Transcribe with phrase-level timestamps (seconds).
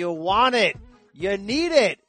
[0.00, 0.78] You want it.
[1.12, 2.00] You need it.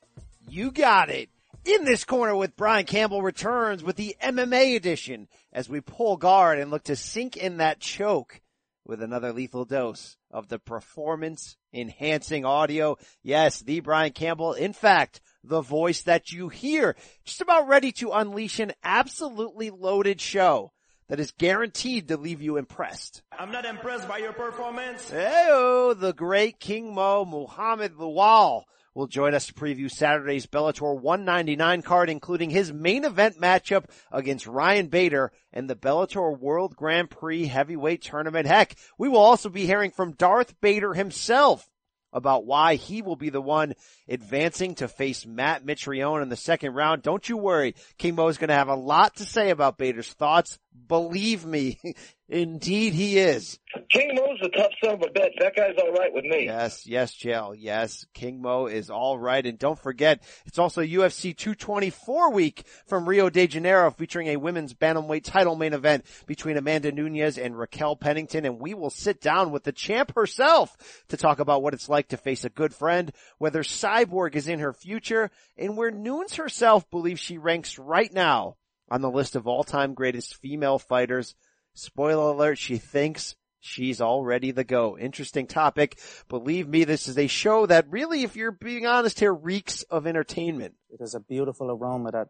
[0.48, 1.28] You got it.
[1.66, 6.58] In this corner with Brian Campbell returns with the MMA edition as we pull guard
[6.58, 8.40] and look to sink in that choke
[8.86, 12.96] with another lethal dose of the performance enhancing audio.
[13.24, 14.54] Yes, the Brian Campbell.
[14.54, 16.96] In fact, the voice that you hear
[17.26, 20.72] just about ready to unleash an absolutely loaded show
[21.12, 23.22] that is guaranteed to leave you impressed.
[23.38, 25.12] I'm not impressed by your performance.
[25.12, 28.64] Heyo, the great King Mo Muhammad Lawal
[28.96, 34.48] will join us to preview Saturday's Bellator 199 card, including his main event matchup against
[34.48, 38.48] Ryan Bader and the Bellator World Grand Prix heavyweight tournament.
[38.48, 41.68] Heck, we will also be hearing from Darth Bader himself
[42.14, 43.74] about why he will be the one
[44.08, 47.02] advancing to face Matt Mitrione in the second round.
[47.02, 47.76] Don't you worry.
[47.98, 50.60] King Mo is going to have a lot to say about Bader's thoughts.
[50.88, 51.80] Believe me,
[52.30, 53.60] indeed he is.
[53.90, 55.32] King Mo's a tough son of a bitch.
[55.40, 56.46] That guy's all right with me.
[56.46, 57.56] Yes, yes, Chael.
[57.58, 59.46] Yes, King Mo is all right.
[59.46, 64.74] And don't forget, it's also UFC 224 week from Rio de Janeiro featuring a women's
[64.74, 68.46] bantamweight title main event between Amanda Nunes and Raquel Pennington.
[68.46, 70.76] And we will sit down with the champ herself
[71.10, 74.60] to talk about what it's like to face a good friend, whether Cyborg is in
[74.60, 78.56] her future, and where Nunes herself believes she ranks right now
[78.92, 81.34] on the list of all-time greatest female fighters.
[81.74, 84.98] Spoiler alert, she thinks she's already the go.
[84.98, 85.98] Interesting topic.
[86.28, 90.06] Believe me, this is a show that really, if you're being honest here, reeks of
[90.06, 90.76] entertainment.
[90.90, 92.28] It has a beautiful aroma that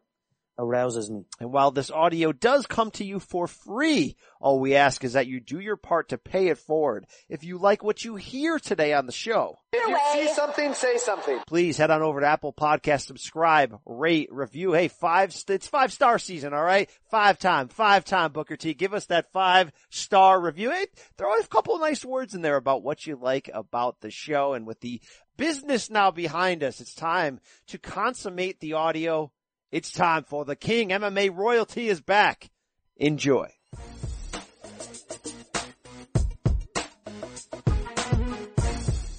[0.57, 1.25] arouses me.
[1.39, 5.27] And while this audio does come to you for free, all we ask is that
[5.27, 7.05] you do your part to pay it forward.
[7.29, 10.97] If you like what you hear today on the show, If you see something, say
[10.97, 11.39] something.
[11.47, 14.73] please head on over to Apple Podcast, subscribe, rate, review.
[14.73, 16.89] Hey, five, it's five star season, all right?
[17.09, 18.73] Five time, five time Booker T.
[18.73, 20.71] Give us that five star review.
[20.71, 20.85] Hey,
[21.17, 24.53] throw a couple of nice words in there about what you like about the show.
[24.53, 25.01] And with the
[25.37, 29.31] business now behind us, it's time to consummate the audio.
[29.71, 32.49] It's time for the King MMA royalty is back.
[32.97, 33.47] Enjoy.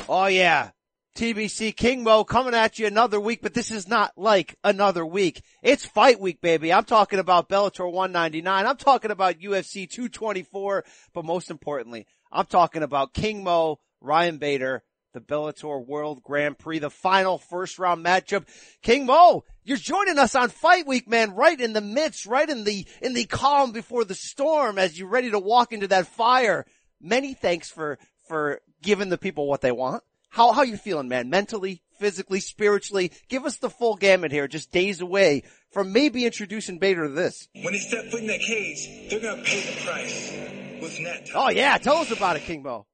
[0.06, 0.70] Oh yeah.
[1.16, 5.42] TBC King Mo coming at you another week, but this is not like another week.
[5.62, 6.70] It's fight week, baby.
[6.70, 8.66] I'm talking about Bellator 199.
[8.66, 14.82] I'm talking about UFC 224, but most importantly, I'm talking about King Mo, Ryan Bader,
[15.12, 18.46] the Bellator World Grand Prix, the final first round matchup.
[18.82, 22.64] King Mo, you're joining us on fight week, man, right in the midst, right in
[22.64, 26.64] the, in the calm before the storm as you're ready to walk into that fire.
[27.00, 30.02] Many thanks for, for giving the people what they want.
[30.30, 31.28] How, how you feeling, man?
[31.28, 33.12] Mentally, physically, spiritually?
[33.28, 35.42] Give us the full gamut here, just days away
[35.72, 37.48] from maybe introducing Bader to this.
[37.54, 40.32] When they step foot in that cage, they're gonna pay the price
[40.80, 41.28] with net.
[41.34, 42.86] Oh yeah, tell us about it, King Mo.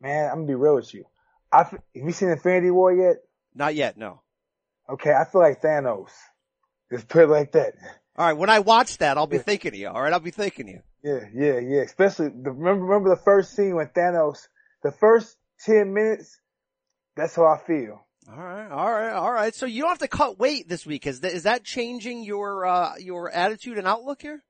[0.00, 1.04] Man, I'm gonna be real with you.
[1.54, 3.16] I have you seen Infinity War yet?
[3.54, 4.22] Not yet, no.
[4.90, 6.10] Okay, I feel like Thanos.
[6.90, 7.74] Just put it like that.
[8.18, 10.12] Alright, when I watch that, I'll be thinking of you, alright?
[10.12, 10.82] I'll be thinking of you.
[11.02, 11.82] Yeah, yeah, yeah.
[11.82, 14.48] Especially the remember remember the first scene when Thanos,
[14.82, 16.40] the first ten minutes.
[17.16, 18.04] That's how I feel.
[18.28, 19.54] Alright, alright, alright.
[19.54, 21.06] So you don't have to cut weight this week.
[21.06, 24.42] Is that, is that changing your, uh, your attitude and outlook here?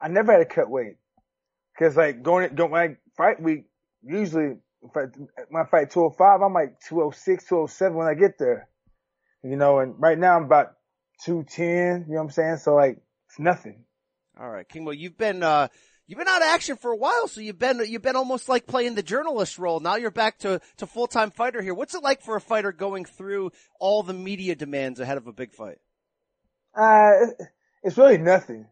[0.00, 0.96] I never had to cut weight
[1.72, 3.66] because like going going like fight week
[4.02, 5.04] usually if I,
[5.50, 8.68] my fight 205 I'm like 206 207 when I get there
[9.42, 10.72] you know and right now I'm about
[11.24, 12.98] 210 you know what I'm saying so like
[13.28, 13.84] it's nothing
[14.40, 15.68] Alright, King you've been, uh,
[16.10, 18.66] You've been out of action for a while, so you've been you've been almost like
[18.66, 19.78] playing the journalist role.
[19.78, 21.72] Now you're back to to full time fighter here.
[21.72, 25.32] What's it like for a fighter going through all the media demands ahead of a
[25.32, 25.78] big fight?
[26.76, 27.12] Uh,
[27.84, 28.66] it's really nothing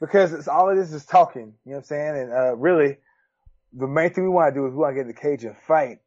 [0.00, 1.52] because it's all it is is talking.
[1.66, 2.16] You know what I'm saying?
[2.16, 2.96] And uh, really,
[3.72, 5.44] the main thing we want to do is we want to get in the cage
[5.44, 5.98] and fight.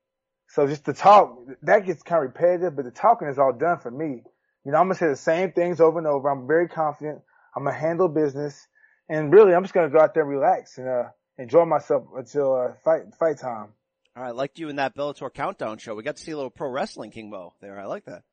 [0.48, 3.80] So just the talk that gets kind of repetitive, but the talking is all done
[3.80, 4.24] for me.
[4.64, 6.30] You know, I'm gonna say the same things over and over.
[6.30, 7.22] I'm very confident.
[7.56, 8.68] I'm gonna handle business,
[9.10, 11.04] and really, I'm just gonna go out there and relax and uh,
[11.38, 13.70] enjoy myself until uh, fight fight time.
[14.16, 15.94] All right, liked you in that Bellator countdown show.
[15.94, 17.54] We got to see a little pro wrestling, King Mo.
[17.62, 18.24] There, I like that.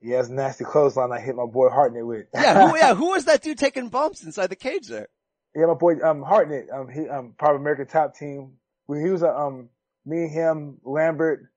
[0.00, 2.26] Yeah, it's nasty clothesline I hit my boy Hartnett with.
[2.34, 5.08] Yeah, who, yeah, who was that dude taking bumps inside the cage there?
[5.54, 8.54] Yeah, my boy um Hartnett, um he um part of American Top Team.
[8.92, 9.70] When he was a um
[10.04, 11.50] me him Lambert,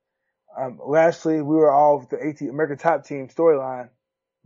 [0.58, 3.90] um Lashley, we were all the AT American Top Team storyline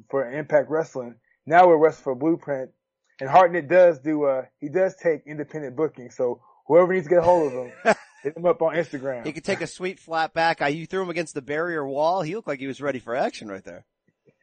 [0.10, 1.14] for Impact Wrestling.
[1.46, 2.72] Now we're wrestling for Blueprint,
[3.20, 6.10] and Hartnett does do uh he does take independent booking.
[6.10, 7.72] So whoever needs to get a hold of him,
[8.24, 9.24] hit him up on Instagram.
[9.24, 10.64] He could take a sweet flat back.
[10.64, 12.24] I, you threw him against the barrier wall.
[12.24, 13.86] He looked like he was ready for action right there.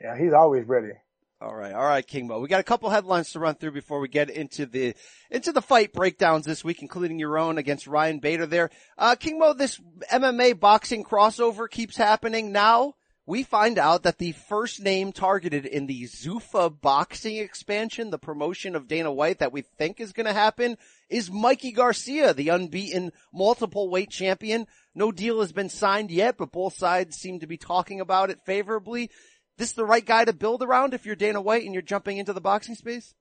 [0.00, 0.92] Yeah, he's always ready.
[1.38, 2.40] All right, all right, King Mo.
[2.40, 4.94] We got a couple headlines to run through before we get into the
[5.30, 8.46] into the fight breakdowns this week, including your own against Ryan Bader.
[8.46, 9.78] There, uh, King Mo, this
[10.10, 12.52] MMA boxing crossover keeps happening.
[12.52, 12.94] Now
[13.26, 18.74] we find out that the first name targeted in the Zuffa boxing expansion, the promotion
[18.74, 20.78] of Dana White that we think is going to happen,
[21.10, 24.66] is Mikey Garcia, the unbeaten multiple weight champion.
[24.94, 28.40] No deal has been signed yet, but both sides seem to be talking about it
[28.46, 29.10] favorably
[29.56, 32.32] this the right guy to build around if you're Dana White and you're jumping into
[32.32, 33.14] the boxing space?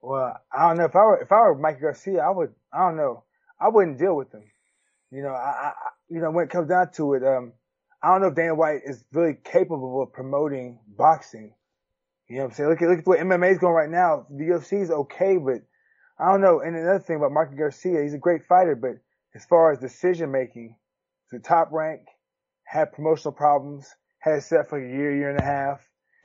[0.00, 2.86] Well, I don't know if I were if I were Mike Garcia, I would I
[2.86, 3.24] don't know
[3.60, 4.44] I wouldn't deal with him.
[5.10, 5.72] You know, I, I
[6.08, 7.52] you know when it comes down to it, um,
[8.02, 11.54] I don't know if Dana White is really capable of promoting boxing.
[12.28, 12.70] You know what I'm saying?
[12.70, 14.26] Look at look at way MMA is going right now.
[14.30, 15.62] The UFC is okay, but
[16.18, 16.60] I don't know.
[16.60, 19.02] And another thing about Mark Garcia, he's a great fighter, but
[19.34, 20.76] as far as decision making,
[21.30, 22.02] the top rank,
[22.64, 23.86] had promotional problems
[24.20, 25.80] had set for a year, year and a half.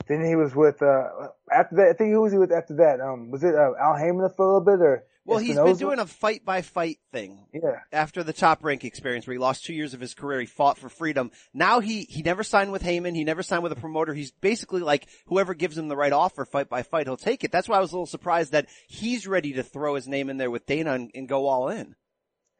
[0.07, 1.87] Then he was with uh after that.
[1.89, 3.01] I think who was he with after that?
[3.01, 5.03] Um, was it uh, Al Haymon for a little bit or?
[5.27, 7.47] Well, he's been doing a fight by fight thing.
[7.51, 7.79] Yeah.
[7.91, 10.77] After the top rank experience where he lost two years of his career, he fought
[10.77, 11.31] for freedom.
[11.51, 13.15] Now he, he never signed with Haymon.
[13.15, 14.13] He never signed with a promoter.
[14.13, 17.51] He's basically like whoever gives him the right offer fight by fight, he'll take it.
[17.51, 20.37] That's why I was a little surprised that he's ready to throw his name in
[20.37, 21.95] there with Dana and, and go all in.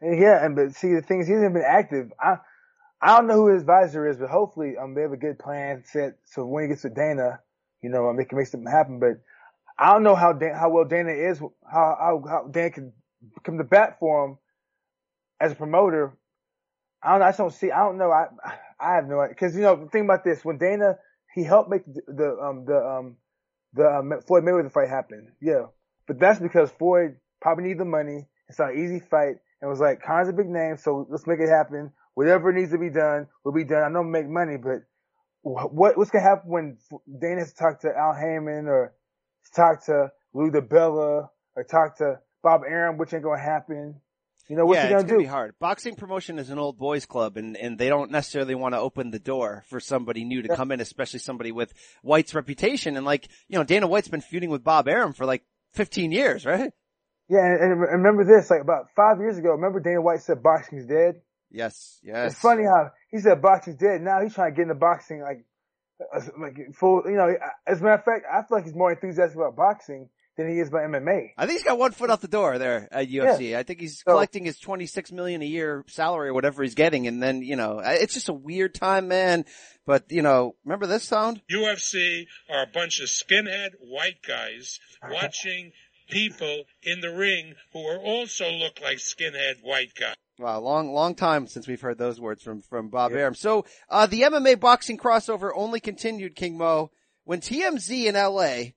[0.01, 0.43] Yeah.
[0.43, 2.11] And but see, the thing is, he hasn't been active.
[2.19, 2.37] I,
[3.01, 5.83] I don't know who his advisor is, but hopefully, um, they have a good plan
[5.85, 6.17] set.
[6.25, 7.39] So when he gets to Dana,
[7.81, 8.99] you know, um, they can make something happen.
[8.99, 9.21] But
[9.77, 12.93] I don't know how Dan, how well Dana is, how, how, how Dan can
[13.43, 14.37] come to bat for him
[15.39, 16.17] as a promoter.
[17.03, 17.21] I don't.
[17.21, 18.11] I just don't see, I don't know.
[18.11, 18.27] I,
[18.79, 19.35] I have no idea.
[19.35, 20.43] Cause, you know, think about this.
[20.43, 20.97] When Dana,
[21.33, 23.17] he helped make the, the um, the, um,
[23.73, 25.33] the, um, Floyd Mayweather fight happen.
[25.41, 25.65] Yeah.
[26.07, 28.25] But that's because Floyd probably needed the money.
[28.47, 29.35] It's not an easy fight.
[29.61, 32.79] And was like, Khan's a big name, so let's make it happen whatever needs to
[32.79, 33.83] be done will be done.
[33.83, 34.81] I know make money, but
[35.43, 36.77] what what's gonna happen when
[37.21, 38.93] Dana's talk to Al Haymon or
[39.55, 44.01] talk to Lou DiBella or talk to Bob Arum, which ain't gonna happen?
[44.47, 45.17] You know, what's yeah, he gonna it's do?
[45.17, 45.55] Be hard.
[45.59, 49.09] Boxing promotion is an old boys club and, and they don't necessarily want to open
[49.09, 50.55] the door for somebody new to yeah.
[50.55, 51.73] come in, especially somebody with
[52.03, 52.95] White's reputation.
[52.95, 56.45] And like, you know, Dana White's been feuding with Bob Arum for like 15 years,
[56.45, 56.71] right?
[57.27, 60.85] Yeah, and, and remember this, like about five years ago, remember Dana White said boxing's
[60.85, 61.21] dead?
[61.55, 62.33] Yes, yes.
[62.33, 64.01] It's funny how he said boxing's dead.
[64.01, 65.45] Now he's trying to get into boxing like,
[66.37, 67.03] like full.
[67.05, 67.33] You know,
[67.65, 70.59] as a matter of fact, I feel like he's more enthusiastic about boxing than he
[70.59, 71.29] is about MMA.
[71.37, 73.51] I think he's got one foot out the door there at UFC.
[73.51, 73.59] Yeah.
[73.59, 77.07] I think he's so, collecting his 26 million a year salary or whatever he's getting.
[77.07, 79.45] And then, you know, it's just a weird time, man.
[79.85, 81.41] But, you know, remember this sound?
[81.49, 84.79] UFC are a bunch of skinhead white guys
[85.09, 85.71] watching
[86.09, 90.15] people in the ring who are also look like skinhead white guys.
[90.37, 93.19] Wow, long, long time since we've heard those words from, from Bob yeah.
[93.19, 93.35] Arum.
[93.35, 96.91] So, uh, the MMA boxing crossover only continued, King Mo,
[97.23, 98.71] when TMZ in LA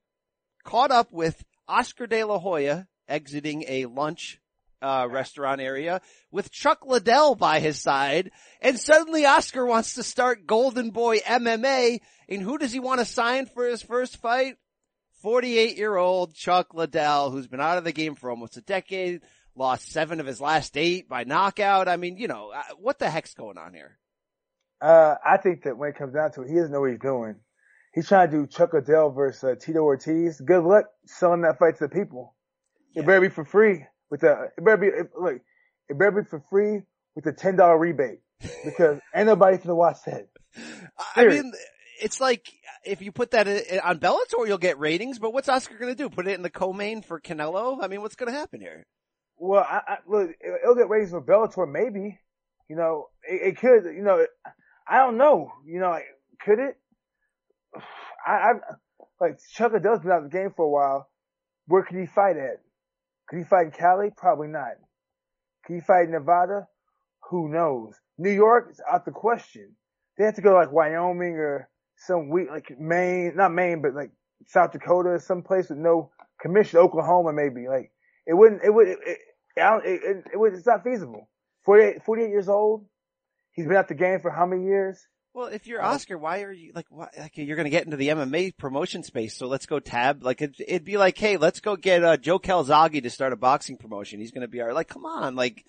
[0.62, 4.40] caught up with Oscar De La Hoya exiting a lunch,
[4.80, 6.00] uh, restaurant area
[6.30, 8.30] with Chuck Liddell by his side.
[8.60, 11.98] And suddenly Oscar wants to start Golden Boy MMA.
[12.28, 14.56] And who does he want to sign for his first fight?
[15.20, 19.22] 48 year old Chuck Liddell, who's been out of the game for almost a decade
[19.58, 21.88] lost seven of his last eight by knockout.
[21.88, 23.98] I mean, you know, uh, what the heck's going on here?
[24.80, 27.00] Uh, I think that when it comes down to it, he doesn't know what he's
[27.00, 27.36] doing.
[27.92, 30.40] He's trying to do Chuck Liddell versus uh, Tito Ortiz.
[30.40, 32.36] Good luck selling that fight to the people.
[32.94, 33.02] Yeah.
[33.02, 35.40] It better be for free with the, it better be, it, look,
[35.88, 36.82] it better be for free
[37.16, 38.20] with a $10 rebate
[38.64, 40.28] because ain't nobody gonna watch that.
[41.16, 41.52] I mean,
[42.00, 42.46] it's like
[42.84, 43.48] if you put that
[43.84, 45.18] on Bellator, you'll get ratings.
[45.18, 46.08] But what's Oscar going to do?
[46.08, 47.82] Put it in the co-main for Canelo?
[47.82, 48.86] I mean, what's going to happen here?
[49.36, 50.30] Well, I, I, look,
[50.62, 52.18] it'll get ratings for Bellator, maybe.
[52.68, 53.84] You know, it, it could.
[53.84, 54.26] You know,
[54.88, 55.52] I don't know.
[55.66, 56.06] You know, like,
[56.44, 56.76] could it?
[58.26, 58.52] I, I
[59.20, 61.08] like Chuck Liddell's been out of the game for a while.
[61.66, 62.60] Where could he fight at?
[63.28, 64.10] Could he fight in Cali?
[64.16, 64.72] Probably not.
[65.64, 66.66] Could he fight in Nevada?
[67.30, 67.94] Who knows?
[68.16, 69.76] New York is out the question.
[70.16, 71.68] They have to go like Wyoming or
[72.06, 74.10] some week like Maine, not Maine, but like
[74.46, 76.78] South Dakota or some place with no commission.
[76.78, 77.68] Oklahoma maybe.
[77.68, 77.90] Like
[78.26, 78.62] it wouldn't.
[78.62, 78.88] It would.
[78.88, 79.18] It, it,
[79.84, 81.28] it, it, it's not feasible.
[81.64, 82.86] 48, 48 years old.
[83.52, 85.04] He's been out the game for how many years?
[85.34, 87.84] Well, if you're uh, Oscar, why are you like, why, like you're going to get
[87.84, 89.36] into the MMA promotion space?
[89.36, 90.22] So let's go tab.
[90.22, 93.36] Like it, would be like, hey, let's go get uh, Joe Calzaghe to start a
[93.36, 94.20] boxing promotion.
[94.20, 95.64] He's going to be our like, come on, like,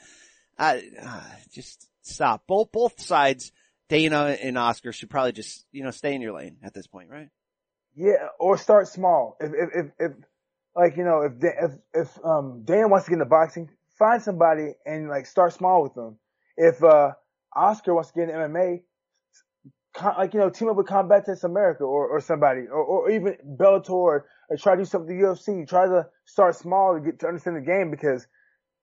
[0.57, 0.79] uh,
[1.51, 2.43] just stop.
[2.47, 3.51] Both both sides,
[3.89, 7.09] Dana and Oscar should probably just you know stay in your lane at this point,
[7.09, 7.29] right?
[7.95, 9.35] Yeah, or start small.
[9.39, 10.11] If if if, if
[10.75, 14.73] like you know if if if um Dan wants to get into boxing, find somebody
[14.85, 16.17] and like start small with them.
[16.55, 17.11] If uh
[17.55, 18.81] Oscar wants to get into MMA,
[19.95, 23.37] con- like you know, team up with Combate Americas or or somebody, or or even
[23.45, 25.67] Bellator, or, or try to do something with UFC.
[25.67, 28.27] Try to start small to get to understand the game because,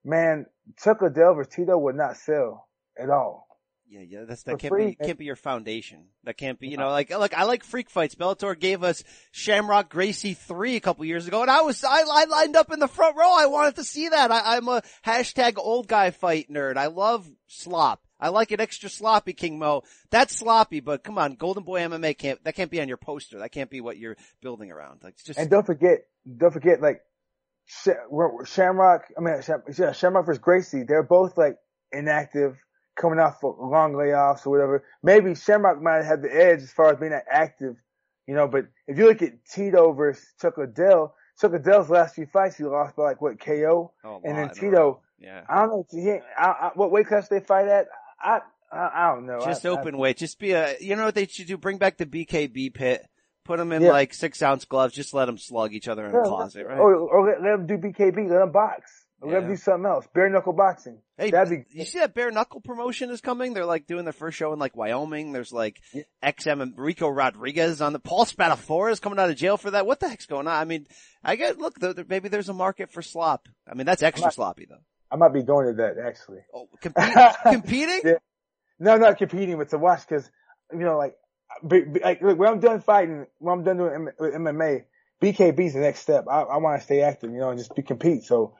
[0.03, 0.45] man,
[0.83, 2.67] Chuck Liddell versus Tito would not sell
[3.01, 3.46] at all.
[3.89, 6.05] Yeah, yeah, that's that can't free, be can't be your foundation.
[6.25, 6.87] That can't be, you uh-huh.
[6.87, 8.15] know, like like I like freak fights.
[8.15, 12.25] Bellator gave us Shamrock Gracie three a couple years ago, and I was I, I
[12.25, 13.33] lined up in the front row.
[13.37, 14.31] I wanted to see that.
[14.31, 16.75] I, I'm a hashtag old guy fight nerd.
[16.75, 18.01] I love slop.
[18.19, 19.83] I like it extra sloppy, King Mo.
[20.09, 23.39] That's sloppy, but come on, Golden Boy MMA can't that can't be on your poster.
[23.39, 25.01] That can't be what you're building around.
[25.03, 25.99] Like just And don't forget,
[26.37, 27.01] don't forget, like
[27.67, 29.05] Shamrock.
[29.17, 29.41] I mean,
[29.77, 30.83] yeah, Shamrock versus Gracie.
[30.83, 31.57] They're both like
[31.91, 32.57] inactive,
[32.99, 34.83] coming off of long layoffs or whatever.
[35.03, 37.75] Maybe Shamrock might have the edge as far as being active,
[38.27, 38.47] you know.
[38.47, 42.63] But if you look at Tito versus Chuck Liddell, Chuck Liddell's last few fights, he
[42.63, 45.01] lost by like what KO, oh, and then lot in a Tito.
[45.19, 45.43] Yeah.
[45.47, 45.85] I don't know.
[45.91, 47.87] He, I, I, what weight class they fight at?
[48.21, 48.39] I,
[48.71, 49.39] I, I don't know.
[49.43, 50.17] Just I, open weight.
[50.17, 51.57] Just be a, you know what they should do?
[51.57, 53.05] Bring back the BKB pit.
[53.43, 53.91] Put them in Yeah.
[53.91, 54.93] like six ounce gloves.
[54.93, 56.77] Just let them slug each other in I, a closet, right?
[56.77, 58.29] Or, or let, let them do BKB.
[58.29, 59.05] Let them box.
[59.19, 59.39] Them Yeah.
[59.41, 60.05] do something else.
[60.13, 60.99] Bare knuckle boxing.
[61.17, 63.53] Hey, That'd be you see that bare knuckle promotion is coming?
[63.53, 65.31] They're like doing their first show in like Wyoming.
[65.31, 66.03] There's like Yeah.
[66.23, 69.87] XM and Ricco Rodriguez on the Paul Spadafora is coming out of jail for that.
[69.87, 70.53] What the heck's going on?
[70.53, 70.85] I mean,
[71.23, 71.79] I get look.
[71.79, 73.47] There, maybe there's a market for slop.
[73.67, 74.81] I mean, that's extra not- sloppy though.
[75.09, 76.39] I might be going to that actually.
[76.53, 78.01] Oh, compete, competing?
[78.03, 78.13] Yeah.
[78.77, 80.29] No, not competing, but to watch because
[80.71, 81.15] you know, like,
[81.63, 84.83] like look, when I'm done fighting, when I'm done doing M- with MMA,
[85.21, 86.25] BKB's the next step.
[86.29, 88.23] I, I want to stay active, you know, and just be compete.
[88.23, 88.55] So,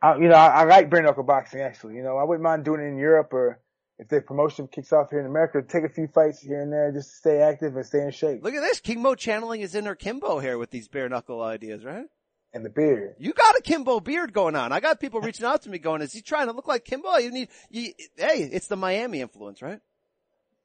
[0.00, 1.96] I, you know, I, I like bare knuckle boxing actually.
[1.96, 3.60] You know, I wouldn't mind doing it in Europe or
[3.98, 6.92] if the promotion kicks off here in America, take a few fights here and there
[6.92, 8.44] just to stay active and stay in shape.
[8.44, 8.80] Look at this.
[8.80, 12.06] King Mo channeling his inner Kimbo here with these bare knuckle ideas, right?
[12.54, 13.16] And the beard.
[13.18, 14.72] You got a Kimbo beard going on.
[14.72, 17.16] I got people reaching out to me going, is he trying to look like Kimbo?
[17.16, 19.80] You need, you, hey, it's the Miami influence, right?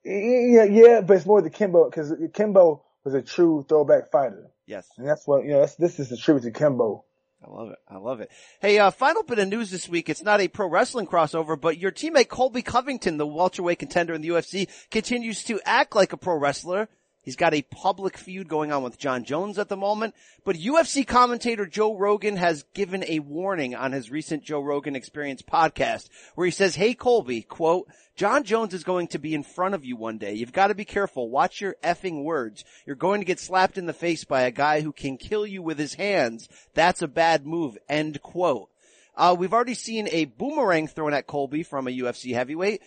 [0.06, 4.88] Yeah, yeah, but it's more the Kimbo because Kimbo was a true throwback fighter, Yes.
[4.98, 5.62] and that's what you know.
[5.62, 7.06] That's, this is a tribute to Kimbo.
[7.46, 7.80] I love it.
[7.90, 8.32] I love it.
[8.62, 10.10] Hey, uh, final bit of news this week.
[10.10, 14.22] It's not a pro wrestling crossover, but your teammate Colby Covington, the welterweight contender in
[14.22, 16.88] the UFC, continues to act like a pro wrestler.
[17.24, 20.14] He's got a public feud going on with Jon Jones at the moment,
[20.44, 25.42] but UFC commentator Joe Rogan has given a warning on his recent Joe Rogan Experience
[25.42, 27.88] podcast where he says, Hey Colby, quote,
[28.18, 30.34] Jon Jones is going to be in front of you one day.
[30.34, 31.30] You've got to be careful.
[31.30, 32.66] Watch your effing words.
[32.86, 35.64] You're going to get slapped in the face by a guy who can kill you
[35.64, 36.50] with his hands.
[36.74, 37.78] That's a bad move.
[37.88, 38.70] End quote.
[39.16, 42.82] Uh, we've already seen a boomerang thrown at Colby from a UFC heavyweight.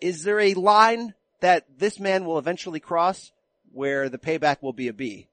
[0.00, 3.32] Is there a line that this man will eventually cross
[3.72, 5.28] where the payback will be a B?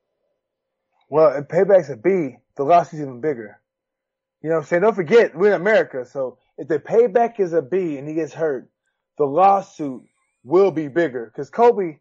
[1.10, 3.60] Well, if payback's a B, the loss is even bigger.
[4.42, 4.82] You know what I'm saying?
[4.84, 8.34] Don't forget, we're in America, so if the payback is a B and he gets
[8.34, 8.70] hurt,
[9.18, 10.04] the lawsuit
[10.44, 11.32] will be bigger.
[11.36, 12.00] Cause Colby,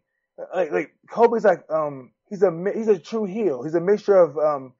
[0.53, 3.63] like, like, Colby's like, um, he's a, he's a true heel.
[3.63, 4.73] He's a mixture of, um,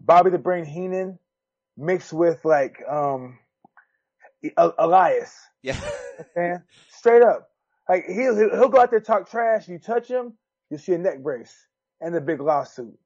[0.00, 1.18] Bobby the Brain Heenan
[1.76, 3.38] mixed with like, um,
[4.56, 5.34] Elias.
[5.62, 5.80] Yeah.
[6.36, 6.62] man.
[6.90, 7.50] Straight up.
[7.88, 9.68] Like he'll he'll he'll go out there talk trash.
[9.68, 10.34] You touch him,
[10.74, 11.54] you see a neck brace
[12.00, 12.98] and a big lawsuit.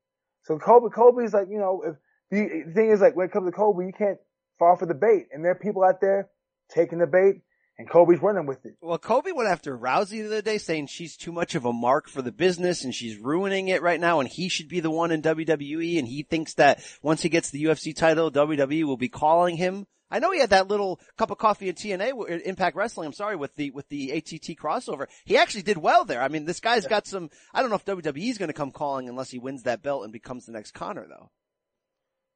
[0.45, 1.97] So Colby Colby's like you know if
[2.31, 4.19] the, the thing is like when it comes to Colby, you can't
[4.59, 6.29] fall for the bait, and there are people out there
[6.71, 7.43] taking the bait,
[7.79, 8.77] and Colby's running with it.
[8.81, 12.09] Well, Colby went after Rousey the other day saying she's too much of a mark
[12.09, 15.13] for the business and she's ruining it right now and he should be the one
[15.13, 19.09] in WWE and he thinks that once he gets the UFC title, WWE will be
[19.09, 19.87] calling him.
[20.11, 23.13] I know he had that little cup of coffee in TNA, uh, Impact Wrestling, I'm
[23.13, 25.07] sorry, with the, with the ATT crossover.
[25.25, 26.23] He actually did well there.
[26.23, 29.31] I mean, this guy's got some, I don't know if WWE's gonna come calling unless
[29.31, 31.31] he wins that belt and becomes the next Conor though.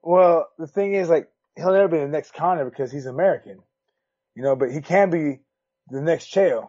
[0.02, 3.62] Well, the thing is like he'll never be the next Conor because he's American,
[4.34, 4.56] you know.
[4.56, 5.40] But he can be
[5.88, 6.64] the next Chael.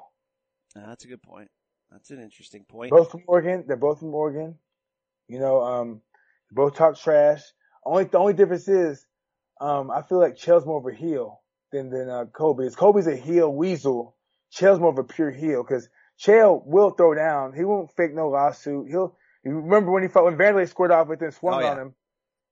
[0.76, 1.50] Uh, that's a good point.
[1.92, 2.92] That's an interesting point.
[2.92, 3.66] Both from Oregon.
[3.68, 4.56] They're both from Oregon.
[5.28, 6.02] You know, um,
[6.52, 7.42] both talk trash.
[7.86, 9.06] Only the only difference is,
[9.62, 11.42] um, I feel like Chael's more of a heel
[11.72, 12.76] than than uh, Colby is.
[12.76, 14.16] Colby's a heel weasel.
[14.54, 15.88] Chael's more of a pure heel because
[16.20, 17.54] Chael will throw down.
[17.54, 18.88] He won't fake no lawsuit.
[18.90, 19.18] He'll.
[19.46, 21.72] You remember when he fought when Vanderlei scored off with him, swung Oh, yeah.
[21.72, 21.94] on him.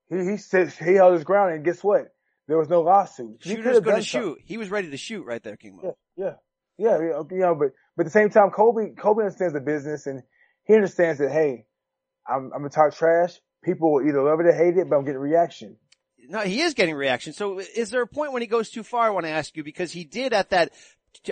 [0.10, 2.14] He he said he held his ground, and guess what?
[2.50, 3.38] There was no lawsuit.
[3.42, 4.02] He Shooter's done something.
[4.04, 4.38] shoot.
[4.44, 5.96] He was ready to shoot right there, King Mo.
[6.18, 6.34] Yeah,
[6.78, 6.98] yeah, yeah.
[7.32, 10.22] You know, but but at the same time, Colby Colby understands the business, and
[10.66, 11.66] he understands that hey,
[12.28, 13.40] I'm I'm gonna talk trash.
[13.64, 15.78] People will either love it or hate it, but I'm getting a reaction.
[16.32, 17.34] No, he is getting reaction.
[17.34, 19.06] So is there a point when he goes too far?
[19.06, 20.72] I want to ask you because he did at that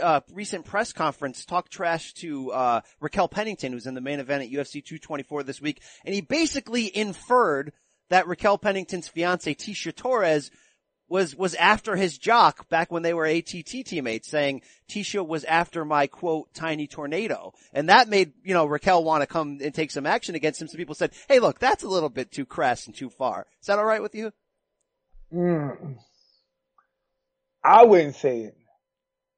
[0.02, 4.44] uh, recent press conference talk trash to uh, Raquel Pennington, who's in the main event
[4.44, 7.72] at UFC 224 this week, and he basically inferred
[8.10, 10.52] that Raquel Pennington's fiance Tisha Torres
[11.08, 15.86] was, was after his jock back when they were ATT teammates saying Tisha was after
[15.86, 17.54] my quote, tiny tornado.
[17.72, 20.68] And that made, you know, Raquel want to come and take some action against him.
[20.68, 23.48] Some people said, Hey, look, that's a little bit too crass and too far.
[23.62, 24.34] Is that all right with you?
[25.34, 25.98] Mm.
[27.64, 28.56] I wouldn't say it.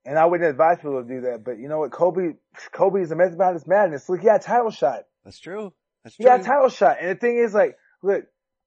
[0.06, 1.44] And I wouldn't advise people to do that.
[1.44, 1.92] But you know what?
[1.92, 2.36] Colby,
[2.72, 4.10] Colby is a method about his madness.
[4.10, 5.02] Look, he got a title shot.
[5.24, 5.74] That's true.
[6.04, 6.32] That's He true.
[6.32, 6.98] got a title shot.
[7.00, 8.24] And the thing is like, look,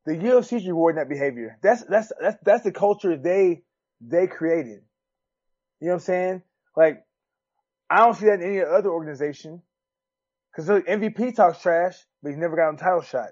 [0.07, 1.59] the UFC's rewarding that behavior.
[1.62, 3.62] That's, that's, that's, that's the culture they,
[4.00, 4.83] they created.
[5.81, 6.43] You know what I'm saying?
[6.76, 7.04] Like,
[7.90, 9.62] I don't see that in any other organization.
[10.54, 13.31] Cause look, MVP talks trash, but he's never got a title shot.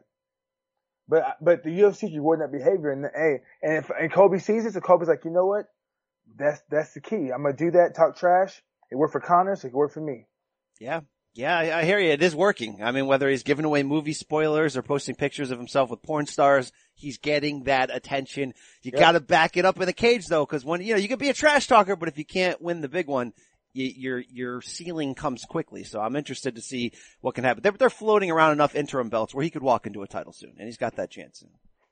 [1.12, 4.72] But, but the UFC's rewarding that behavior and hey, and if, and Colby sees it,
[4.72, 5.66] so Colby's like, you know what?
[6.38, 7.30] That's, that's the key.
[7.30, 8.62] I'm gonna do that, talk trash.
[8.90, 10.24] It worked for Conor, so it worked for me.
[10.80, 11.00] Yeah.
[11.34, 12.12] Yeah, I, I hear you.
[12.12, 12.82] It is working.
[12.82, 16.24] I mean, whether he's giving away movie spoilers or posting pictures of himself with porn
[16.24, 18.54] stars, he's getting that attention.
[18.82, 19.00] You Yep.
[19.00, 21.28] gotta back it up in the cage though, cause when, you know, you can be
[21.28, 23.34] a trash talker, but if you can't win the big one,
[23.72, 25.84] your, your ceiling comes quickly.
[25.84, 27.62] So I'm interested to see what can happen.
[27.62, 30.54] They're, they're floating around enough interim belts where he could walk into a title soon,
[30.58, 31.44] and he's got that chance.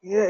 [0.02, 0.22] Yeah,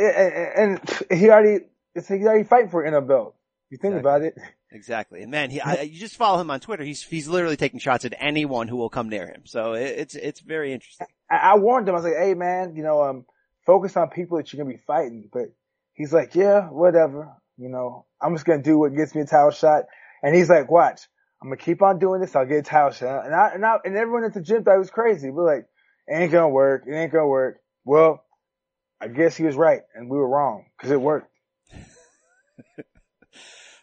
[0.57, 0.81] and,
[1.11, 1.65] he already,
[1.95, 3.37] it's, he's already fighting for an NF belt.
[3.71, 4.11] You think Exactly.
[4.11, 4.35] about it.
[4.73, 5.23] Exactly.
[5.23, 6.83] And man, he, I, you just follow him on Twitter.
[6.85, 9.43] He's, he's literally taking shots at anyone who will come near him.
[9.45, 11.07] So it, it's, it's very interesting.
[11.31, 11.95] I, I warned him.
[11.95, 13.25] I was like, "Hey, man, you know, um,
[13.67, 15.53] focus on people that you're gonna be fighting." But
[15.95, 17.33] he's like, "Yeah, whatever.
[17.59, 19.85] You know, I'm just gonna do what gets me a title shot."
[20.23, 21.03] And he's like, "Watch,
[21.43, 22.37] I'm gonna keep on doing this.
[22.37, 24.91] I'll get shot." And I and I and everyone at the gym thought it was
[24.91, 25.31] crazy.
[25.31, 25.67] We're like,
[26.07, 26.85] "It ain't gonna work.
[26.87, 28.25] It ain't gonna work." Well,
[29.01, 31.31] I guess he was right, and we were wrong because it worked.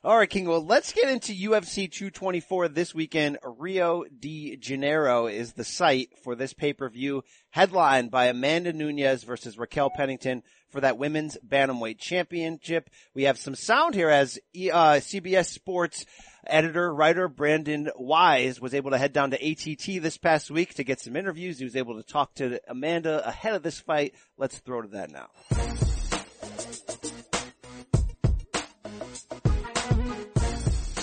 [0.03, 0.47] All right, King.
[0.47, 3.39] Well, let's get into UFC 224 this weekend.
[3.43, 9.89] Rio de Janeiro is the site for this pay-per-view headlined by Amanda Nunes versus Raquel
[9.89, 12.91] Pennington for that women's bantamweight championship.
[13.15, 16.05] We have some sound here as uh, CBS Sports
[16.45, 20.83] editor, writer Brandon Wise was able to head down to ATT this past week to
[20.83, 21.57] get some interviews.
[21.57, 24.13] He was able to talk to Amanda ahead of this fight.
[24.37, 25.86] Let's throw to that now.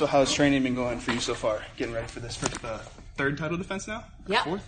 [0.04, 1.62] So how's training been going for you so far?
[1.78, 2.78] Getting ready for this for the
[3.16, 4.04] third title defense now?
[4.26, 4.44] Yeah.
[4.44, 4.62] Fourth?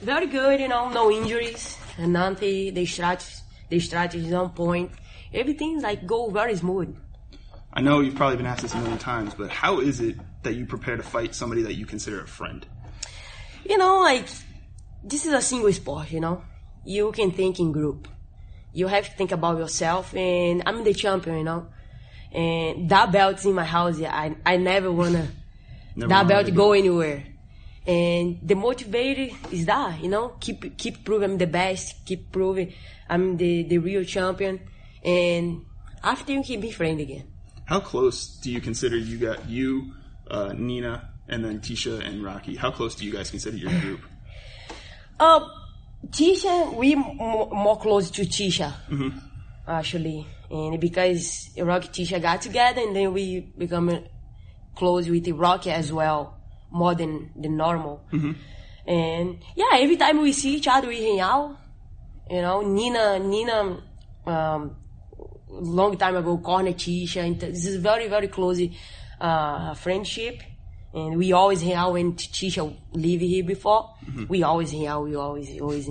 [0.00, 2.72] Very good, you know, no injuries, and nothing.
[2.72, 3.30] The strategy,
[3.68, 4.90] the strategy is on point.
[5.34, 6.96] Everything like go very smooth.
[7.74, 10.54] I know you've probably been asked this a million times, but how is it that
[10.54, 12.64] you prepare to fight somebody that you consider a friend?
[13.66, 14.28] You know, like
[15.04, 16.10] this is a single sport.
[16.10, 16.42] You know,
[16.86, 18.08] you can think in group.
[18.72, 21.36] You have to think about yourself, and I'm the champion.
[21.36, 21.66] You know,
[22.32, 23.98] and that belt's in my house.
[23.98, 25.28] Yeah, I I never wanna
[25.96, 26.72] Never that wanna belt go go.
[26.72, 27.24] anywhere.
[27.86, 32.72] And the motivator is that, you know, keep keep proving I'm the best, keep proving
[33.08, 34.60] I'm the, the real champion.
[35.04, 35.64] And
[36.04, 37.24] after you can be friend again.
[37.64, 39.92] How close do you consider you got you,
[40.30, 42.54] uh, Nina, and then Tisha and Rocky?
[42.56, 44.00] How close do you guys consider your group?
[45.18, 45.40] Uh,
[46.10, 49.18] Tisha, we more, more close to Tisha, Mm-hmm.
[49.70, 50.26] Actually.
[50.50, 54.04] And because Rocky Tisha got together and then we become
[54.74, 56.38] close with Rocky as well,
[56.70, 58.04] more than the normal.
[58.12, 58.32] Mm-hmm.
[58.86, 61.56] And yeah, every time we see each other, we hang out.
[62.28, 63.82] You know, Nina, Nina,
[64.26, 64.76] um,
[65.48, 67.24] long time ago, corner Tisha.
[67.24, 68.60] And this is very, very close
[69.20, 70.42] uh, friendship.
[70.92, 73.94] And we always hang out when Tisha live here before.
[74.28, 75.04] We always hang out.
[75.04, 75.88] We always, always,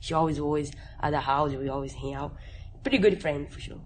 [0.00, 1.52] she always, always at the house.
[1.52, 2.36] We always hang out.
[2.82, 3.80] Pretty good friend for sure.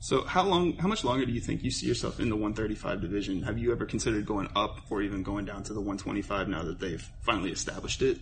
[0.00, 3.00] So how long, how much longer do you think you see yourself in the 135
[3.00, 3.42] division?
[3.42, 6.78] Have you ever considered going up or even going down to the 125 now that
[6.78, 8.18] they've finally established it?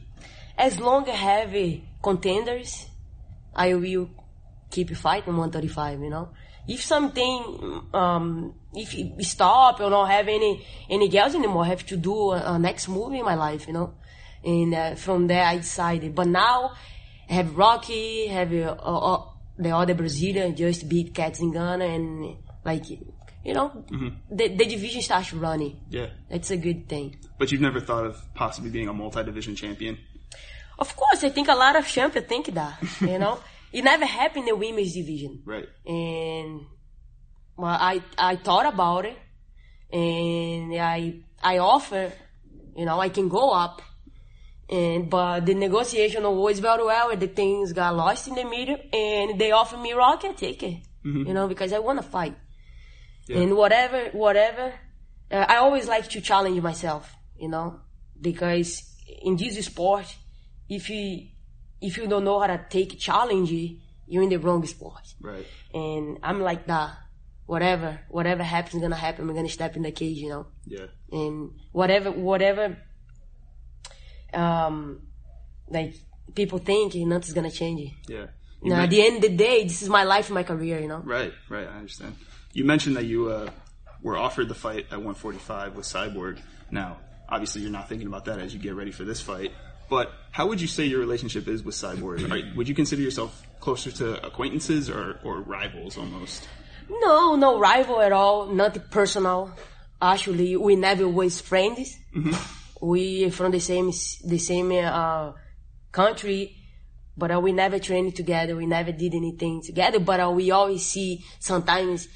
[0.57, 2.87] As long as I have uh, contenders,
[3.55, 4.11] I will
[4.71, 6.29] keep fighting 135, you know.
[6.69, 11.85] If something, um, if it stop or not have any, any girls anymore, I have
[11.87, 13.95] to do a, a next move in my life, you know.
[14.45, 16.15] And uh, from there I decided.
[16.15, 16.75] But now,
[17.29, 19.25] I have Rocky, have uh, uh, uh,
[19.59, 24.09] the other Brazilian just beat Cat Zingano and like, you know, mm-hmm.
[24.31, 25.81] the, the division starts running.
[25.91, 26.09] Yeah.
[26.31, 27.17] That's a good thing.
[27.39, 29.99] But you've never thought of possibly being a multi-division champion?
[30.79, 33.41] Of course, I think a lot of champions think that, you know.
[33.73, 35.43] it never happened in the women's division.
[35.45, 35.69] Right.
[35.87, 36.67] And
[37.57, 39.17] well, I I thought about it,
[39.93, 42.13] and I I offer,
[42.77, 43.83] you know, I can go up,
[44.79, 48.79] and but the negotiation always very well, and the things got lost in the middle,
[48.93, 50.77] and they offered me Rocky, I take it,
[51.29, 52.37] you know, because I want to fight,
[53.41, 54.67] and whatever whatever,
[55.31, 57.05] uh, I always like to challenge myself,
[57.43, 57.67] you know,
[58.29, 58.71] because
[59.29, 60.07] in this sport,
[60.69, 61.05] if you
[61.81, 63.51] if you don't know how to take challenge,
[64.11, 65.47] you're in the wrong sport Right.
[65.75, 66.91] and I'm like that.
[67.47, 69.29] whatever, whatever happens, gonna happen.
[69.29, 70.45] I'm gonna step in the cage, you know.
[70.77, 70.87] Yeah.
[71.11, 71.35] And
[71.73, 72.65] whatever, whatever,
[74.35, 75.03] um,
[75.69, 75.95] like
[76.35, 77.93] people think, nothing's gonna change.
[78.09, 78.27] Yeah.
[78.63, 80.87] You know, at the end of the day, this is my life, my career, you
[80.87, 80.99] know.
[80.99, 81.67] Right, right.
[81.67, 82.15] I understand.
[82.53, 83.51] You mentioned that you uh,
[84.03, 86.41] were offered the fight at 145 with Cyborg.
[86.71, 89.53] Now, obviously, you're not thinking about that as you get ready for this fight.
[89.91, 92.31] But how would you say your relationship is with Cyborg?
[92.31, 96.49] Are, would you consider yourself closer to acquaintances or, or rivals almost?
[96.89, 98.47] No, no rival at all.
[98.47, 99.53] Nothing personal.
[100.01, 101.99] Actually, we never was friends.
[102.83, 103.87] We from the same
[104.25, 105.33] the same uh,
[105.93, 106.57] country,
[107.17, 108.57] but uh, we never trained together.
[108.57, 110.01] We never did anything together.
[110.01, 111.25] But uh, we always see.
[111.39, 112.09] Sometimes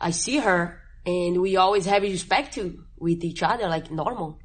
[0.00, 4.40] I see her, and we always have respect to with each other, like normal.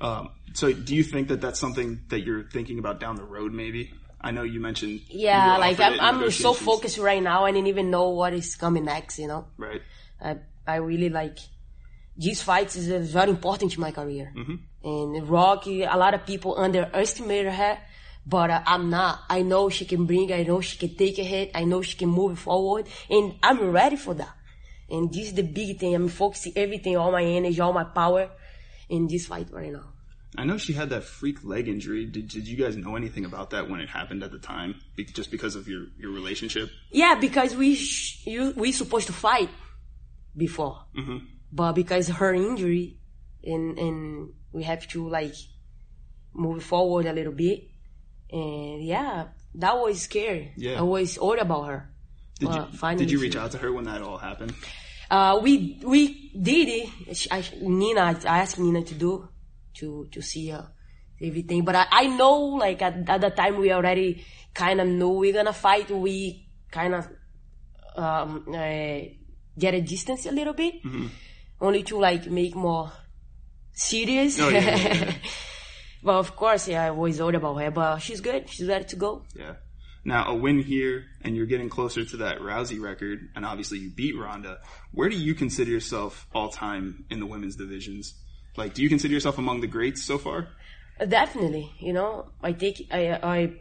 [0.00, 3.52] Um, so, do you think that that's something that you're thinking about down the road?
[3.52, 5.00] Maybe I know you mentioned.
[5.08, 7.44] Yeah, were like I'm, I'm so focused right now.
[7.44, 9.20] I didn't even know what is coming next.
[9.20, 9.46] You know.
[9.56, 9.82] Right.
[10.20, 11.38] I I really like
[12.16, 14.32] these fights is very important to my career.
[14.84, 17.78] And Rocky, a lot of people underestimate her,
[18.26, 19.20] but uh, I'm not.
[19.30, 20.32] I know she can bring.
[20.32, 21.50] I know she can take a hit.
[21.54, 24.34] I know she can move forward, and I'm ready for that.
[24.90, 25.94] And this is the big thing.
[25.94, 28.28] I'm focusing everything, all my energy, all my power,
[28.88, 29.86] in this fight right now.
[30.36, 32.06] I know she had that freak leg injury.
[32.06, 34.80] Did, did you guys know anything about that when it happened at the time?
[34.96, 36.70] Be- just because of your, your relationship?
[36.90, 39.50] Yeah, because we sh- you, we supposed to fight
[40.36, 40.84] before,
[41.52, 42.98] but because her injury,
[43.44, 45.34] and and we have to like
[46.34, 47.64] move forward a little bit,
[48.30, 50.52] and yeah, that was scary.
[50.56, 50.78] Yeah.
[50.78, 51.90] I was worried about her.
[52.40, 54.54] Did Well, you, finally did you she- reach out to her when that all happened?
[55.10, 57.16] Uh, we we did it.
[57.16, 59.28] She- I, Nina, I asked Nina to do
[59.74, 60.72] to to see her
[61.20, 65.10] everything, but I, I know like at, at the time we already kind of knew
[65.10, 65.90] we're gonna fight.
[65.90, 67.08] We kind of
[67.96, 69.00] um, uh,
[69.58, 70.76] get a distance a little bit,
[71.62, 72.92] only to like make more
[73.72, 74.38] serious.
[74.38, 75.14] Oh, yeah, yeah, yeah.
[76.02, 78.50] but of course, yeah, I always worried about her, but she's good.
[78.50, 79.24] She's ready to go.
[79.34, 79.54] Yeah.
[80.04, 83.90] Now, a win here, and you're getting closer to that Rousey record, and obviously you
[83.90, 84.58] beat Ronda.
[84.90, 88.14] Where do you consider yourself all time in the women's divisions?
[88.56, 90.48] Like, do you consider yourself among the greats so far?
[91.08, 93.52] Definitely, you know, I take I I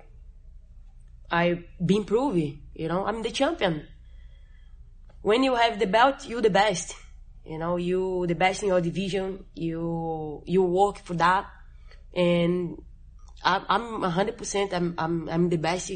[1.31, 3.87] I been proving, you know, I'm the champion.
[5.21, 6.95] When you have the belt, you're the best.
[7.45, 9.45] You know, you the best in your division.
[9.53, 11.47] You you work for that,
[12.13, 12.81] and
[13.43, 14.73] I'm I'm hundred percent.
[14.73, 15.91] I'm I'm I'm the best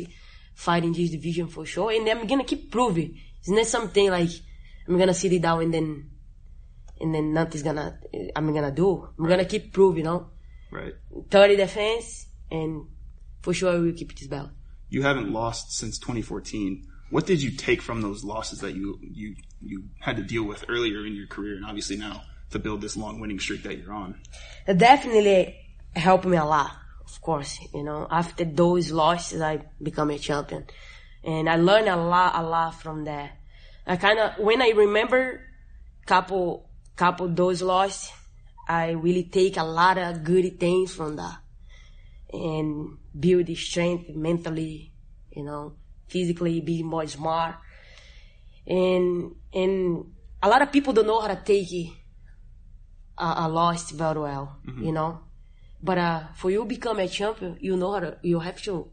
[0.55, 3.19] fighting this division for sure, and I'm gonna keep proving.
[3.39, 4.29] It's not something like
[4.87, 6.09] I'm gonna sit it down and then
[6.99, 7.99] and then nothing's gonna
[8.35, 9.09] I'm gonna do.
[9.19, 10.29] I'm gonna keep proving, you know.
[10.71, 10.93] Right.
[11.29, 12.87] 30 defense, and
[13.41, 14.49] for sure we will keep this belt.
[14.89, 16.87] You haven't lost since 2014.
[17.11, 20.65] What did you take from those losses that you, you, you had to deal with
[20.69, 23.93] earlier in your career, and obviously now to build this long winning streak that you're
[23.93, 24.21] on?
[24.67, 25.55] It definitely
[25.95, 26.71] helped me a lot,
[27.05, 27.59] of course.
[27.73, 30.65] You know, after those losses, I become a champion,
[31.23, 33.31] and I learned a lot, a lot from that.
[33.87, 35.41] I kind of when I remember
[36.05, 38.11] couple couple those losses,
[38.67, 41.37] I really take a lot of good things from that,
[42.31, 44.91] and build strength mentally,
[45.31, 45.73] you know,
[46.07, 47.55] physically, be more smart,
[48.67, 50.05] and and
[50.43, 51.71] a lot of people don't know how to take
[53.17, 55.21] a, a loss very well, you know.
[55.81, 58.91] But uh, for you become a champion, you know how to, you have to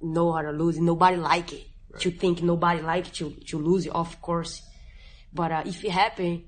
[0.00, 0.78] know how to lose.
[0.78, 1.66] Nobody like it.
[1.98, 4.62] To think nobody like to to lose of course.
[5.32, 6.44] But uh, if it happen,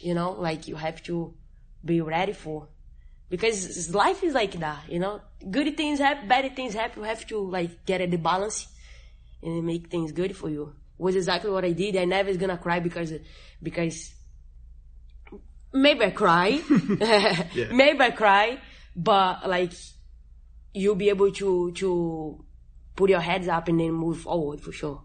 [0.00, 1.34] you know, like you have to
[1.84, 2.68] be ready for,
[3.28, 5.20] because life is like that, you know.
[5.50, 7.02] Good things happen, bad things happen.
[7.02, 8.68] You have to like get at the balance
[9.42, 10.74] and make things good for you.
[10.98, 11.96] Was exactly what I did.
[11.96, 13.12] I never is gonna cry because
[13.62, 14.14] because
[15.72, 16.60] maybe I cry,
[17.70, 18.58] maybe I cry,
[18.96, 19.72] but like
[20.74, 22.44] you'll be able to to
[22.96, 25.02] put your heads up and then move forward for sure.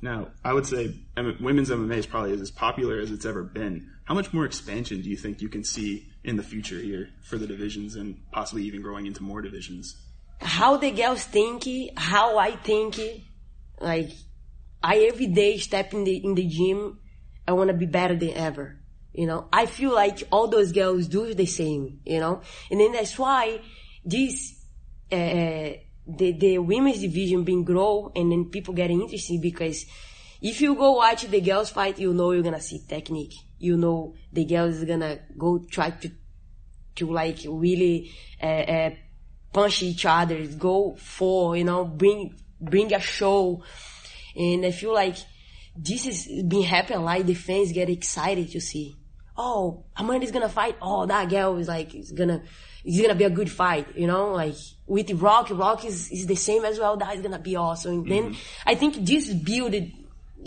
[0.00, 0.94] Now, I would say
[1.40, 3.90] women's MMA is probably as popular as it's ever been.
[4.04, 7.38] How much more expansion do you think you can see in the future here for
[7.38, 9.96] the divisions and possibly even growing into more divisions?
[10.42, 11.64] How the girls think,
[11.96, 13.00] how I think,
[13.80, 14.10] like
[14.84, 16.98] I every day step in the in the gym,
[17.48, 18.76] I want to be better than ever.
[19.14, 22.00] You know, I feel like all those girls do the same.
[22.04, 23.60] You know, and then that's why
[24.04, 24.62] this
[25.10, 25.72] uh,
[26.06, 29.86] the the women's division been grow and then people getting interested because
[30.42, 33.32] if you go watch the girls fight, you know you're gonna see technique.
[33.58, 36.10] You know the girls is gonna go try to
[36.96, 38.90] to like really uh, uh,
[39.50, 43.62] punch each other, go for you know bring bring a show,
[44.36, 45.16] and I feel like
[45.76, 47.26] this is been happening Like.
[47.26, 48.96] The fans get excited to see.
[49.36, 50.76] Oh, Amanda's gonna fight.
[50.80, 52.42] Oh, that girl is like, is gonna,
[52.84, 54.54] it's gonna be a good fight, you know, like
[54.86, 56.96] with Rock, Rock is, is the same as well.
[56.96, 58.02] That is gonna be awesome.
[58.02, 58.68] And then mm-hmm.
[58.68, 59.74] I think this build,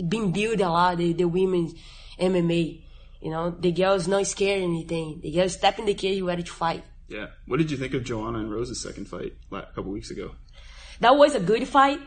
[0.08, 1.74] been built a lot, the, the women's
[2.18, 2.82] MMA.
[3.20, 5.20] You know, the girls not scared anything.
[5.22, 6.84] The girls step in the cage ready to fight.
[7.08, 7.26] Yeah.
[7.46, 10.32] What did you think of Joanna and Rose's second fight a couple weeks ago?
[11.00, 12.00] That was a good fight,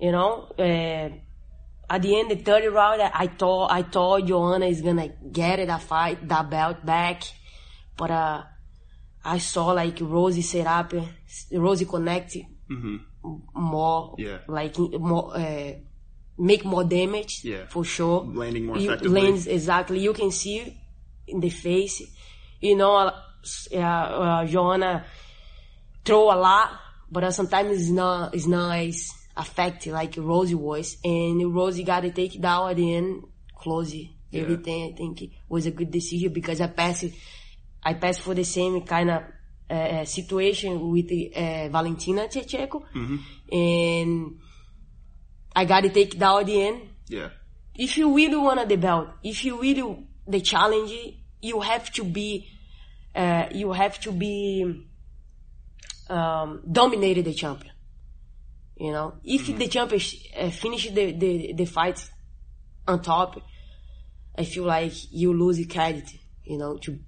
[0.00, 0.48] you know.
[0.58, 1.08] Uh,
[1.88, 5.68] at the end, the third round, I thought I thought Joanna is gonna get it,
[5.68, 7.22] that fight, that belt back,
[7.96, 8.42] but uh,
[9.24, 11.04] I saw like Rosie set up, uh,
[11.52, 12.36] Rosie connect
[13.54, 14.38] more, Yeah.
[14.48, 15.72] like more, uh,
[16.38, 17.66] make more damage, Yeah.
[17.68, 18.24] for sure.
[18.24, 19.22] Landing more You- effectively.
[19.22, 20.00] lands exactly.
[20.00, 20.76] You can see
[21.26, 22.02] in the face,
[22.60, 25.04] you know, uh, uh, Joanna
[26.04, 26.70] throw a lot,
[27.10, 28.68] but uh, sometimes it's not it's not
[29.36, 33.24] as effective like Rosie was, and Rosie got to take it down at the end,
[33.56, 34.08] close it.
[34.32, 37.06] Everything I think it was a good decision because I passed
[37.82, 39.22] I passed for the same kind of
[39.70, 42.82] uh, situation with uh, Valentina Shevchenko,
[43.52, 44.38] and
[45.54, 46.80] I got to take it down at the end.
[47.08, 47.28] Yeah.
[47.74, 50.92] If you really want the belt, if you really the challenge,
[51.40, 52.48] you have to be,
[53.14, 54.86] uh, you have to be
[56.10, 57.72] um, dominated the champion.
[58.76, 60.02] You know, if the champion
[60.38, 62.08] uh, finish the, the the fight
[62.86, 63.40] on top,
[64.36, 66.10] I feel like you lose the credit.
[66.44, 66.98] You know, to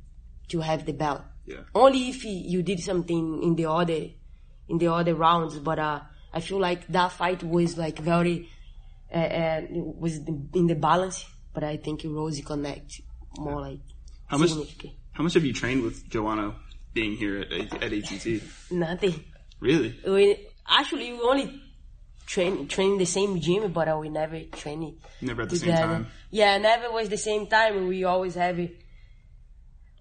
[0.49, 1.23] to have the belt.
[1.45, 1.61] Yeah.
[1.75, 4.09] Only if you did something in the other
[4.69, 6.01] in the other rounds, but uh,
[6.33, 8.49] I feel like that fight was like very
[9.13, 10.17] uh, uh, was
[10.55, 11.27] in the balance.
[11.53, 13.01] But I think Rosie connect
[13.39, 13.81] more like
[14.27, 14.51] How much?
[15.13, 16.55] How much have you trained with Joanna
[16.95, 18.43] being here at, at ATT?
[18.71, 19.25] Nothing.
[19.61, 19.99] Really?
[20.07, 21.63] We actually we only
[22.27, 25.75] train train the same gym, but uh, we never train it Never at the same
[25.75, 26.07] time.
[26.31, 27.89] Yeah, never was the same time.
[27.89, 28.77] We always have it,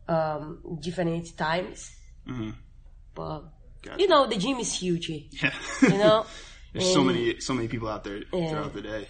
[0.07, 1.91] um different times.
[2.27, 2.53] Mhm.
[3.15, 3.41] But
[3.81, 4.01] Gotcha.
[4.01, 5.09] you know, the gym is huge.
[5.09, 6.25] Yeah, You know,
[6.73, 8.49] There's so many, so many people out there Yeah.
[8.49, 9.07] throughout the day.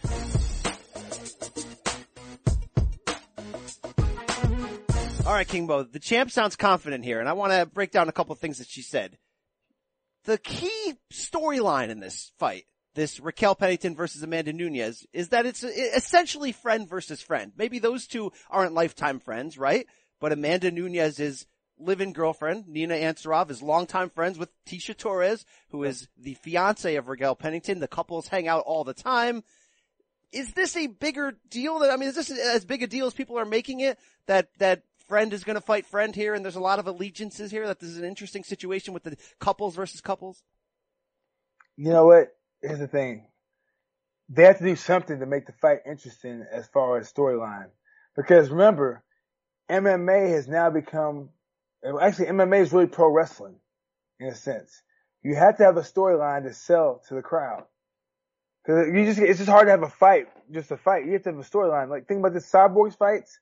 [5.25, 8.07] All right, King Mo, the champ sounds confident here, and I want to break down
[8.07, 9.17] a couple of things that she said.
[10.27, 15.63] The key storyline in this fight, this Raquel Pennington versus Amanda Nunes, is that it's
[15.63, 17.53] essentially friend versus friend.
[17.55, 19.87] Maybe those two aren't lifetime friends, right?
[20.19, 21.45] But Amanda Nunes is
[21.79, 22.67] live-in girlfriend.
[22.67, 27.79] Nina Ansaroff is longtime friends with Tisha Torres, who is the fiance of Raquel Pennington.
[27.79, 29.45] The couples hang out all the time
[30.31, 33.13] is this a bigger deal that, I mean, is this as big a deal as
[33.13, 36.55] people are making it that, that friend is going to fight friend here and there's
[36.55, 40.01] a lot of allegiances here that this is an interesting situation with the couples versus
[40.01, 40.43] couples?
[41.75, 42.35] You know what?
[42.61, 43.27] Here's the thing.
[44.29, 47.69] They have to do something to make the fight interesting as far as storyline.
[48.15, 49.03] Because remember,
[49.69, 51.29] MMA has now become,
[52.01, 53.55] actually MMA is really pro wrestling
[54.19, 54.81] in a sense.
[55.23, 57.63] You have to have a storyline to sell to the crowd.
[58.65, 61.05] Cause you just, it's just hard to have a fight, just a fight.
[61.05, 61.89] You have to have a storyline.
[61.89, 63.39] Like think about the Cyborgs fights,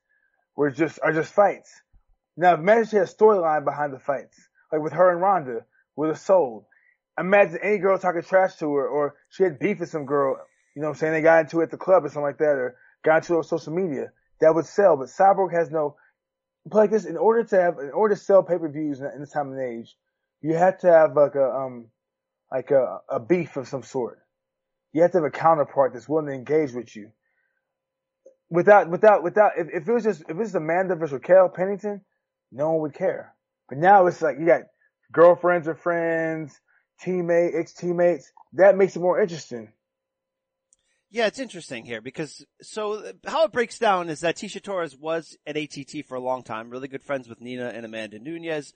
[0.56, 1.72] where it's just, are just fights.
[2.36, 4.38] Now imagine she had a storyline behind the fights.
[4.72, 5.66] Like with her and Ronda,
[5.96, 6.68] with a soul.
[7.18, 10.38] Imagine any girl talking trash to her, or she had beef with some girl,
[10.76, 12.40] you know what I'm saying, they got into it at the club or something like
[12.40, 14.12] that, or got into it on social media.
[14.42, 15.96] That would sell, but Cyborg has no,
[16.70, 19.54] like this, in order to have, in order to sell pay-per-views in, in this time
[19.54, 19.96] and age,
[20.42, 21.88] you have to have like a, um,
[22.52, 24.20] like a, a beef of some sort.
[24.92, 27.12] You have to have a counterpart that's willing to engage with you.
[28.50, 32.02] Without, without, without, if, if it was just, if it was Amanda versus Raquel Pennington,
[32.52, 33.34] no one would care.
[33.68, 34.62] But now it's like you got
[35.12, 36.60] girlfriends or friends,
[37.04, 38.32] teammate, ex-teammates.
[38.54, 39.74] That makes it more interesting.
[41.10, 45.38] Yeah, it's interesting here because so how it breaks down is that Tisha Torres was
[45.46, 48.74] at ATT for a long time, really good friends with Nina and Amanda Nunes.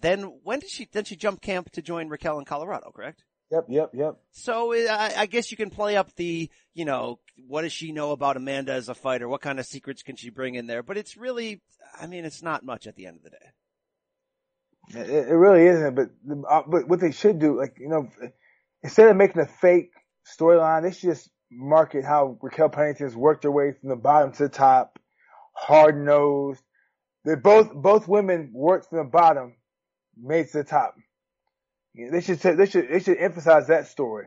[0.00, 0.88] Then when did she?
[0.90, 3.24] Then she jumped camp to join Raquel in Colorado, correct?
[3.50, 4.16] Yep, yep, yep.
[4.32, 7.92] So uh, I, I guess you can play up the, you know, what does she
[7.92, 9.28] know about Amanda as a fighter?
[9.28, 10.82] What kind of secrets can she bring in there?
[10.82, 11.62] But it's really,
[12.00, 13.36] I mean, it's not much at the end of the day.
[14.88, 16.10] It, it really isn't, but
[16.48, 18.08] uh, but what they should do, like you know,
[18.82, 19.90] instead of making a fake
[20.38, 24.44] storyline, they should just market how Raquel Pennington's worked her way from the bottom to
[24.44, 24.98] the top,
[25.54, 26.62] hard nosed.
[27.24, 29.56] They both both women worked from the bottom,
[30.16, 30.94] made to the top.
[31.96, 34.26] They should say- they should they should emphasize that story,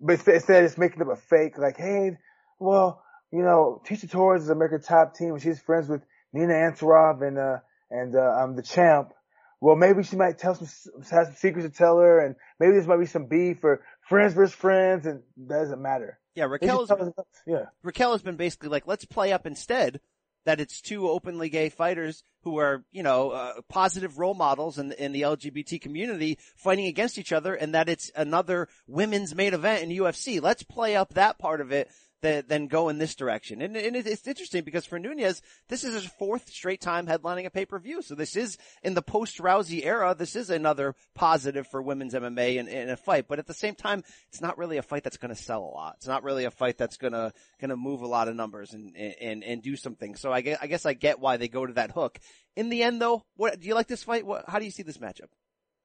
[0.00, 2.18] but instead, it's making up a fake like, hey,
[2.58, 6.02] well, you know, Tisha Torres is America's top team, and she's friends with
[6.32, 7.58] Nina Ansaroff and uh
[7.90, 9.12] and uh, um the champ
[9.60, 10.66] well, maybe she might tell some,
[11.12, 14.34] have some secrets to tell her, and maybe this might be some beef, or friends
[14.34, 16.18] versus friends, and that doesn't matter.
[16.34, 17.66] Yeah, Raquel tell us- yeah.
[17.84, 20.00] Raquel has been basically like, let's play up instead
[20.44, 24.92] that it's two openly gay fighters who are, you know, uh, positive role models in,
[24.92, 29.82] in the LGBT community fighting against each other and that it's another women's main event
[29.82, 30.42] in UFC.
[30.42, 31.88] Let's play up that part of it
[32.22, 33.60] than, than go in this direction.
[33.60, 37.50] And, and it's interesting because for Nunes, this is his fourth straight time headlining a
[37.50, 38.02] pay-per-view.
[38.02, 42.68] So this is in the post-Rousey era, this is another positive for women's MMA in,
[42.68, 43.26] in a fight.
[43.28, 45.74] But at the same time, it's not really a fight that's going to sell a
[45.74, 45.96] lot.
[45.98, 48.72] It's not really a fight that's going to, going to move a lot of numbers
[48.72, 50.14] and, and, and do something.
[50.14, 52.18] So I guess, I guess I get why they go to that hook.
[52.56, 54.24] In the end though, what, do you like this fight?
[54.24, 55.28] What, how do you see this matchup?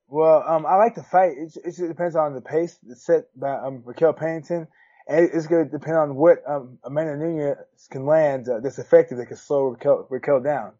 [0.10, 1.34] Well, um, I like the fight.
[1.38, 4.68] It, it depends on the pace that's set by um, Raquel Pennington.
[5.10, 7.56] It's going to depend on what um, Amanda Nunes
[7.90, 10.74] can land uh, that's effective that can slow Raquel, Raquel down.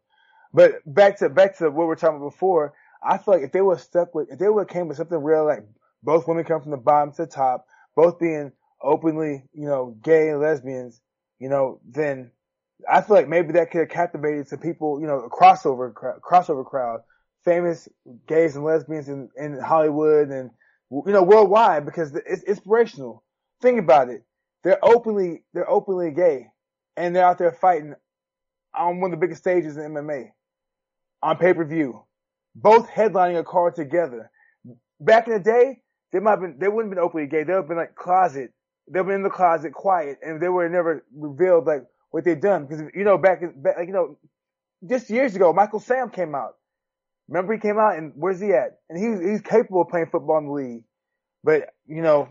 [0.54, 3.52] But back to back to what we were talking about before, I feel like if
[3.52, 5.64] they were stuck with, if they would came with something real, like
[6.04, 10.30] both women come from the bottom to the top, both being openly, you know, gay
[10.30, 11.02] and lesbians,
[11.40, 12.32] you know, then
[12.90, 16.66] I feel like maybe that could have captivated some people, you know, a crossover crossover
[16.66, 17.02] crowd,
[17.44, 17.88] famous
[18.28, 20.52] gays and lesbians in, in Hollywood and
[20.90, 23.24] you know worldwide because it's inspirational.
[23.62, 24.24] Think about it.
[24.64, 26.48] They're openly they're openly gay,
[26.96, 27.96] and they're out there fighting
[28.76, 30.32] on one of the biggest stages in MMA
[31.24, 32.04] on pay per view,
[32.56, 34.30] both headlining a card together.
[35.00, 37.44] Back in the day, they might have been they wouldn't have been openly gay.
[37.44, 38.54] They would have been like closet.
[38.90, 42.66] They've been in the closet, quiet, and they were never revealed like what they've done
[42.66, 44.18] because you know back, in, back like you know
[44.88, 46.56] just years ago, Michael Sam came out.
[47.28, 48.80] Remember he came out and where's he at?
[48.90, 50.84] And he's he's capable of playing football in the league.
[51.44, 52.28] But, you know,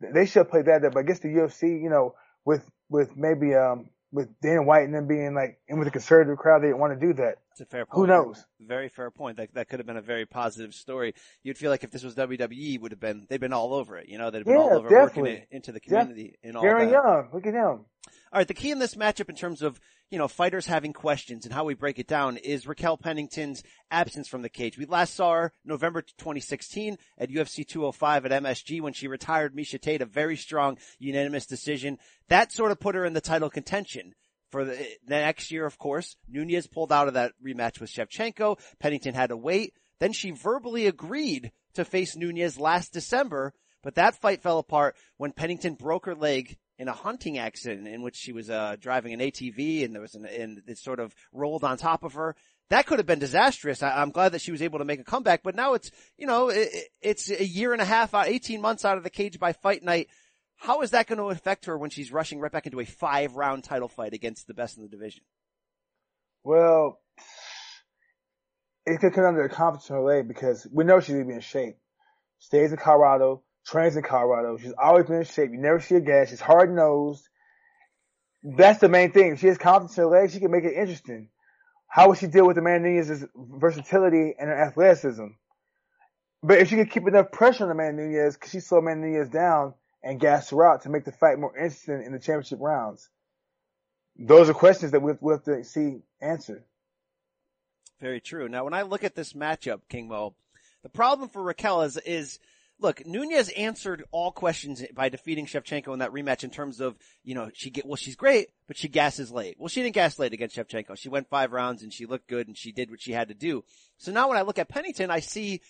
[0.00, 0.94] they should played that up.
[0.94, 4.94] But I guess the UFC, you know, with with maybe um with Dana White and
[4.94, 7.38] them being like and with the conservative crowd, they didn't want to do that.
[7.56, 7.96] It's a fair point.
[7.96, 8.44] Who knows?
[8.60, 9.38] Very fair point.
[9.38, 11.14] That that could have been a very positive story.
[11.42, 14.10] You'd feel like if this was WWE, would have been they've been all over it.
[14.10, 15.22] You know, they'd have been Yeah, all over definitely.
[15.22, 16.90] working it into the community and all Darren that.
[16.90, 17.86] Young, look at him.
[18.32, 21.46] All right, the key in this matchup in terms of, you know, fighters having questions
[21.46, 24.76] and how we break it down is Raquel Pennington's absence from the cage.
[24.76, 29.80] We last saw her November 2016 at UFC 205 at MSG when she retired Miesha
[29.80, 31.96] Tate, a very strong unanimous decision.
[32.28, 34.12] That sort of put her in the title contention.
[34.50, 34.74] For the,
[35.06, 38.58] the next year, of course, Nunes pulled out of that rematch with Shevchenko.
[38.78, 39.74] Pennington had to wait.
[39.98, 45.32] Then she verbally agreed to face Nunes last December, but that fight fell apart when
[45.32, 49.20] Pennington broke her leg in a hunting accident in which she was uh, driving an
[49.20, 52.36] ATV and there was an and it sort of rolled on top of her.
[52.68, 53.82] That could have been disastrous.
[53.82, 56.26] I, I'm glad that she was able to make a comeback, but now it's you
[56.26, 59.10] know it, it- it's a year and a half out, 18 months out of the
[59.10, 60.08] cage by fight night.
[60.56, 63.36] How is that going to affect her when she's rushing right back into a five
[63.36, 65.22] round title fight against the best in the division?
[66.42, 67.00] Well,
[68.86, 71.34] it could come to the confidence in her leg because we know she's gonna be
[71.34, 71.76] in shape.
[72.38, 74.56] Stays in Colorado, trains in Colorado.
[74.56, 75.50] She's always been in shape.
[75.50, 76.30] You never see a gas.
[76.30, 77.28] She's hard nosed.
[78.42, 79.32] That's the main thing.
[79.32, 81.30] If she has confidence in her legs, she can make it interesting.
[81.88, 85.26] How would she deal with Amanda Nunes's versatility and her athleticism?
[86.42, 89.30] But if she could keep enough pressure on Amanda Nunes, because she slow Amanda Nunes
[89.30, 89.74] down
[90.06, 93.08] and gas her out to make the fight more interesting in the championship rounds?
[94.18, 96.62] Those are questions that we'll, we'll have to see answered.
[98.00, 98.48] Very true.
[98.48, 100.34] Now, when I look at this matchup, King Mo,
[100.82, 102.38] the problem for Raquel is, is
[102.78, 107.34] look, Nunes answered all questions by defeating Shevchenko in that rematch in terms of, you
[107.34, 109.56] know, she get, well, she's great, but she gasses late.
[109.58, 110.96] Well, she didn't gas late against Shevchenko.
[110.96, 113.34] She went five rounds and she looked good and she did what she had to
[113.34, 113.64] do.
[113.98, 115.62] So now when I look at Pennington, I see,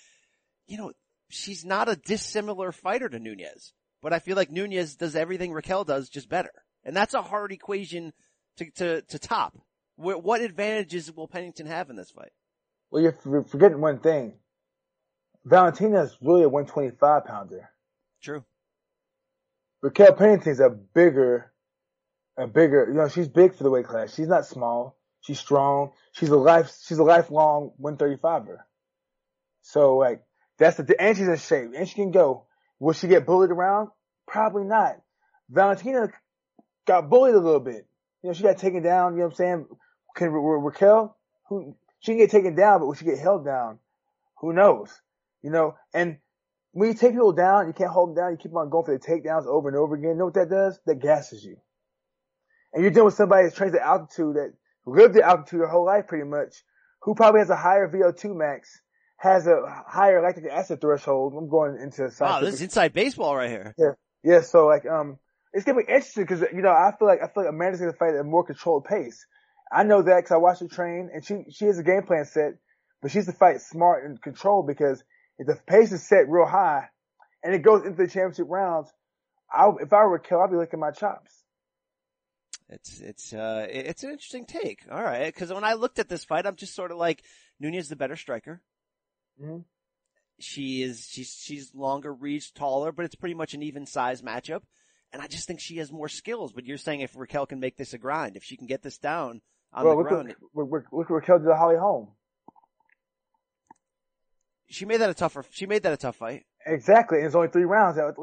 [0.66, 0.92] you know,
[1.28, 3.72] she's not a dissimilar fighter to Nunes,
[4.06, 6.52] but I feel like Nunes does everything Raquel does just better.
[6.84, 8.12] And that's a hard equation
[8.56, 9.58] to, to, to top.
[9.96, 12.30] Wh- What advantages will Pennington have in this fight?
[12.88, 14.34] Well, you're forgetting one thing.
[15.44, 17.68] Valentina's really a 125 pounder.
[18.22, 18.44] True.
[19.82, 21.52] Raquel Pennington's a bigger,
[22.38, 24.14] a bigger, you know, she's big for the weight class.
[24.14, 24.96] She's not small.
[25.22, 25.90] She's strong.
[26.12, 28.58] She's a life, she's a lifelong 135er.
[29.62, 30.22] So like,
[30.58, 32.44] that's the, and she's in shape and she can go.
[32.78, 33.88] Will she get bullied around?
[34.26, 34.96] Probably not.
[35.50, 36.08] Valentina
[36.86, 37.86] got bullied a little bit.
[38.22, 39.66] You know, she got taken down, you know what I'm saying?
[40.16, 41.16] Can Ra- Ra- Raquel,
[41.48, 43.78] who, she can get taken down, but will she get held down?
[44.40, 44.90] Who knows?
[45.42, 46.18] You know, and
[46.72, 48.96] when you take people down, you can't hold them down, you keep on going for
[48.98, 50.10] the takedowns over and over again.
[50.12, 50.78] You know what that does?
[50.86, 51.56] That gasses you.
[52.72, 54.52] And you're dealing with somebody that's trained at altitude that
[54.84, 56.64] lived at altitude their whole life pretty much,
[57.02, 58.80] who probably has a higher VO2 max,
[59.18, 61.34] has a higher lactic acid threshold.
[61.36, 63.74] I'm going into Wow, this is inside baseball right here.
[63.78, 63.92] yeah,
[64.26, 64.40] yeah.
[64.40, 65.18] So like, um,
[65.52, 67.92] it's gonna be interesting because you know I feel like I feel like Amanda's gonna
[67.92, 69.24] fight at a more controlled pace.
[69.72, 72.24] I know that because I watched her train, and she she has a game plan
[72.24, 72.54] set,
[73.00, 75.02] but she's to fight smart and controlled because
[75.38, 76.88] if the pace is set real high,
[77.44, 78.90] and it goes into the championship rounds,
[79.50, 81.32] I, if I were Raquel, I'd be licking my chops.
[82.68, 84.82] It's it's uh it's an interesting take.
[84.90, 87.22] All right, because when I looked at this fight, I'm just sort of like
[87.60, 88.60] Nunes the better striker.
[89.40, 89.64] Mhm.
[90.38, 94.62] She is she's she's longer reach, taller, but it's pretty much an even size matchup.
[95.12, 96.52] And I just think she has more skills.
[96.52, 98.98] But you're saying if Raquel can make this a grind, if she can get this
[98.98, 99.40] down
[99.72, 102.08] on well, the look, ground, what, look, look what Raquel did to Holly Holm.
[104.68, 105.44] she made that a tougher.
[105.50, 106.44] She made that a tough fight.
[106.66, 107.18] Exactly.
[107.18, 107.96] And it's only three rounds.
[107.98, 108.14] It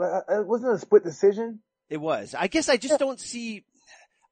[0.45, 1.59] wasn't a split decision.
[1.89, 2.35] It was.
[2.37, 3.63] I guess I just don't see.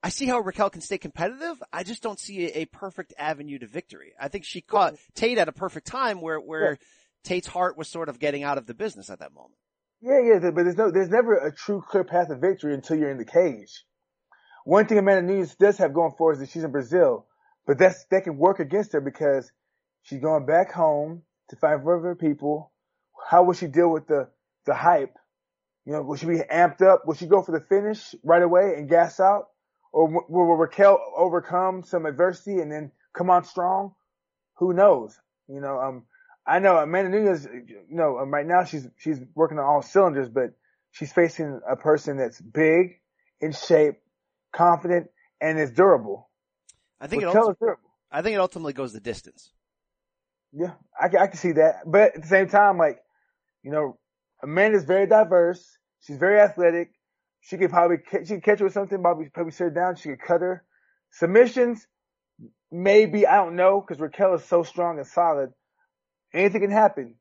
[0.03, 1.61] I see how Raquel can stay competitive.
[1.71, 4.13] I just don't see a, a perfect avenue to victory.
[4.19, 6.75] I think she caught Tate at a perfect time where where Yeah.
[7.24, 9.55] Tate's heart was sort of getting out of the business at that moment.
[10.01, 13.11] Yeah, yeah, but there's no, there's never a true clear path to victory until you're
[13.11, 13.84] in the cage.
[14.65, 17.28] One thing Amanda Nunes does have going for her is that she's in Brazil,
[17.67, 19.51] but that's, that can work against her because
[20.03, 22.72] she's going back home to find other people.
[23.30, 24.30] How will she deal with the,
[24.65, 25.15] the hype?
[25.86, 27.03] You know, will she be amped up?
[27.05, 29.47] Will she go for the finish right away and gas out?
[29.93, 33.93] Or w- will Raquel overcome some adversity and then come on strong?
[34.57, 35.19] Who knows?
[35.47, 36.03] You know, um,
[36.52, 40.28] I know Amanda Nunes, you know, um, right now she's, she's working on all cylinders,
[40.28, 40.52] but
[40.91, 42.99] she's facing a person that's big,
[43.39, 43.95] in shape,
[44.54, 45.08] confident,
[45.39, 46.30] and is durable.
[46.99, 47.28] I think it.
[47.28, 47.89] Raquel ulti- is durable.
[48.12, 49.54] I think it ultimately goes the distance.
[50.52, 51.84] Yeah, I can, I can see that.
[51.86, 52.99] But at the same time, like,
[53.64, 53.97] you know,
[54.43, 55.66] Amanda's very diverse.
[56.02, 56.91] She's very athletic.
[57.39, 59.95] She could probably, ca- she could catch her with something, probably, probably sit her down.
[59.95, 60.66] She could cut her.
[61.12, 61.88] Submissions,
[62.70, 65.54] maybe, I don't know, because Raquel is so strong and solid.
[66.34, 67.15] Anything can happen.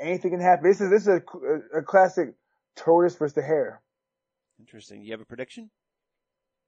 [0.00, 0.68] Anything can happen.
[0.68, 2.34] This is, this is a, a, classic
[2.76, 3.80] tortoise versus the hare.
[4.58, 5.02] Interesting.
[5.02, 5.70] You have a prediction?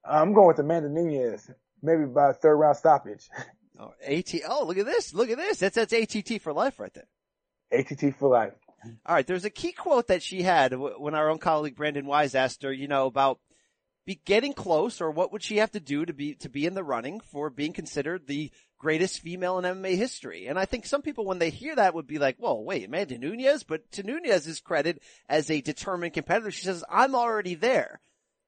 [0.04, 1.50] I'm going with Amanda Nunes,
[1.82, 3.28] maybe by a third round stoppage.
[3.78, 4.34] Oh, AT.
[4.46, 5.14] Oh, look at this.
[5.14, 5.58] Look at this.
[5.58, 7.08] That's that's ATT for life right there.
[7.72, 8.52] ATT for life.
[9.06, 9.26] All right.
[9.26, 12.72] There's a key quote that she had when our own colleague Brandon Wise asked her,
[12.72, 13.40] you know, about
[14.10, 16.74] be getting close or what would she have to do to be, to be in
[16.74, 20.48] the running for being considered the greatest female in MMA history.
[20.48, 23.18] And I think some people when they hear that would be like, well, wait, Amanda
[23.18, 28.00] Nunes, but to Nunes's credit as a determined competitor, she says, I'm already there.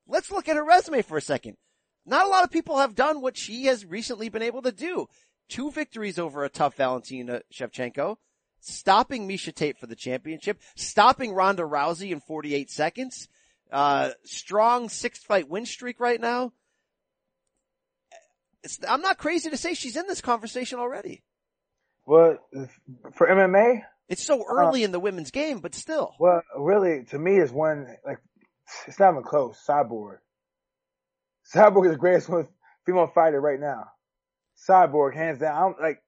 [0.09, 1.57] Let's look at her resume for a second.
[2.05, 5.07] Not a lot of people have done what she has recently been able to do.
[5.49, 8.17] Two victories over a tough Valentina Shevchenko,
[8.59, 13.29] stopping Miesha Tate for the championship, stopping Ronda Rousey in 48 seconds,
[13.73, 16.53] uh, strong six fight win streak right now.
[18.63, 21.23] It's, I'm not crazy to say she's in this conversation already.
[22.07, 22.39] Well,
[23.15, 26.15] for MMA, It's so early in the women's game, but still.
[26.21, 28.19] well, really, to me, is one, like,
[28.87, 29.59] it's not even close.
[29.67, 30.19] Cyborg.
[31.55, 32.49] Cyborg is the greatest one,
[32.87, 33.85] female fighter right now.
[34.69, 35.75] Cyborg, hands down.
[35.79, 36.03] I'm like,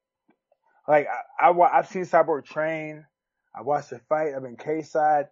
[0.87, 1.07] like,
[1.41, 3.05] I, I I've seen Cyborg train.
[3.57, 4.35] I watched her fight.
[4.35, 5.27] I've been K-side.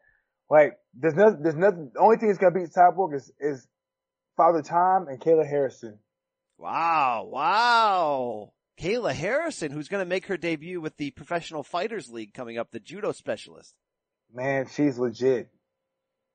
[0.53, 1.42] Like, there's nothing.
[1.42, 3.66] there's nothing, the only thing that's gonna beat Cyborg is, is
[4.36, 5.98] Father Time and Kayla Harrison.
[6.59, 8.53] Wow, wow.
[8.78, 12.70] Kayla Harrison, who's going to make her debut with the Professional Fighters League coming up,
[12.70, 13.74] the judo specialist.
[14.32, 15.48] man, she's legit.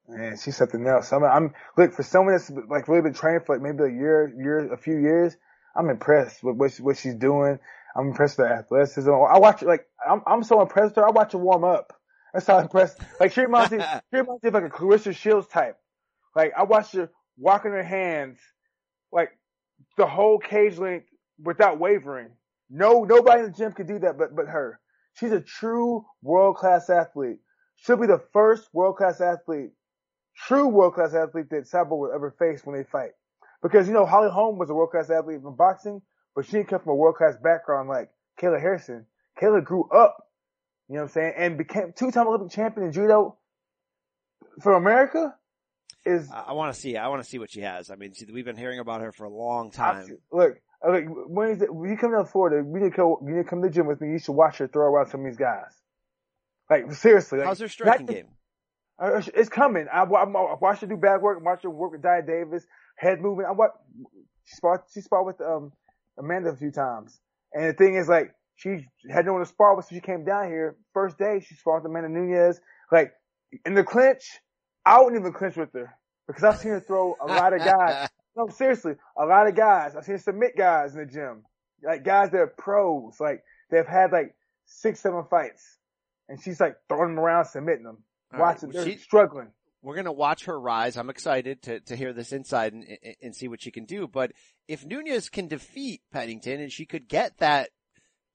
[0.08, 1.14] Man, she's something else.
[1.14, 4.34] I'm, I'm look for someone that's like really been training for like maybe a year,
[4.36, 5.36] year, a few years.
[5.76, 7.60] I'm impressed with what she, what she's doing.
[7.96, 9.12] I'm impressed with her athleticism.
[9.12, 11.08] I watch like I'm I'm so impressed with her.
[11.08, 11.94] I watch her warm up.
[12.34, 13.00] That's how impressed.
[13.20, 15.78] Like she reminds me, she reminds me of like a Claressa Shields type.
[16.36, 18.40] Like I watched her walking her hands,
[19.12, 19.32] like
[19.98, 21.08] the whole cage length
[21.42, 22.30] without wavering.
[22.70, 24.80] No, nobody in the gym could do that, but but her.
[25.14, 27.40] She's a true world class athlete.
[27.78, 29.72] She'll be the first world class athlete,
[30.36, 33.12] true world class athlete that Cyborg will ever face when they fight.
[33.64, 36.02] Because you know Holly Holm was a world class athlete from boxing,
[36.36, 38.10] but she didn't come from a world class background like
[38.40, 39.06] Kayla Harrison.
[39.42, 40.27] Kayla grew up,
[40.90, 43.38] you know what I'm saying, and became two time Olympic champion in judo
[44.62, 45.36] for America.
[46.06, 46.96] Is I, I want to see.
[46.96, 47.92] I want to see what she has.
[47.92, 50.08] I mean, she, we've been hearing about her for a long time.
[50.32, 52.96] Look, uh, look, when, is it, when you come down to Florida, you need to
[52.96, 54.12] come, you need to come to the gym with me.
[54.12, 55.74] You should watch her throw around some of these guys.
[56.70, 58.28] Like seriously, like, How's her striking game?
[59.00, 59.88] Uh, it's coming.
[59.92, 61.40] I, I, I watched her do bad work.
[61.42, 62.66] I watched her work with Dia Davis,
[62.96, 63.50] head movement.
[63.50, 63.76] I watched,
[64.46, 65.72] she sparred, she sparred with, um,
[66.18, 67.20] Amanda a few times.
[67.54, 70.26] And the thing is like, she had no one to spar with, so she came
[70.26, 70.76] down here.
[70.94, 72.60] First day, she sparred with Amanda Nunes.
[72.92, 73.14] Like,
[73.66, 74.40] in the clinch,
[74.86, 75.94] I wouldn't even clinch with her.
[76.28, 78.10] Because I've seen her throw a lot of guys.
[78.36, 79.96] No, seriously, a lot of guys.
[79.96, 81.42] I've seen her submit guys in the gym.
[81.82, 83.20] Like guys that are pros.
[83.20, 83.42] Like,
[83.72, 84.36] they've had like
[84.66, 85.80] six, seven fights.
[86.30, 87.98] And she's like throwing them around, submitting them.
[88.32, 89.48] All right, Watching, well, they're struggling.
[89.82, 90.98] We're going to watch her rise.
[90.98, 94.08] I'm excited to, to hear this inside and, and- and see what she can do.
[94.08, 94.34] But
[94.68, 97.70] if Nunes can defeat Pennington and she could get that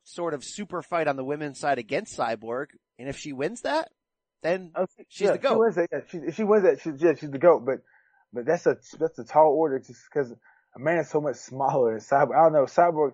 [0.05, 2.67] sort of super fight on the women's side against Cyborg,
[2.99, 3.89] and if she wins that,
[4.43, 5.55] then Oh, she's yeah, the goat.
[5.55, 5.89] She wins that.
[5.93, 7.65] Yeah, she, if she wins that, she's yeah, she's the goat.
[7.65, 7.79] But
[8.33, 10.33] but that's a that's a tall order just because
[10.77, 12.37] Amanda's so much smaller than Cyborg.
[12.37, 13.13] I don't know Cyborg.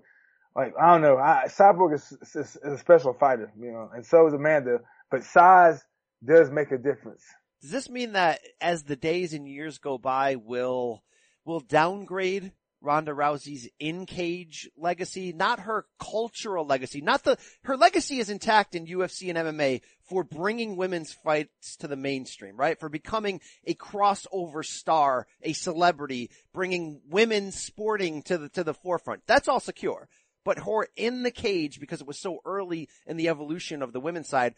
[0.57, 1.19] Like I don't know.
[1.19, 4.79] I, Cyborg is, is, is a special fighter, you know, and so is Amanda.
[5.11, 5.83] But size
[6.25, 7.23] does make a difference.
[7.61, 11.03] Does this mean that as the days and years go by, will
[11.45, 18.19] will downgrade Ronda Rousey's in cage legacy, not her cultural legacy, not the her legacy
[18.19, 22.79] is intact in UFC and MMA for bringing women's fights to the mainstream, right?
[22.79, 29.23] For becoming a crossover star, a celebrity, bringing women sporting to the to the forefront.
[29.27, 30.09] That's all secure.
[30.45, 34.01] But her in the cage because it was so early in the evolution of the
[34.01, 34.55] women's side,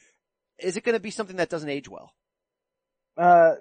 [0.59, 2.13] is it going to be something that doesn't age well?
[3.17, 3.55] Uh,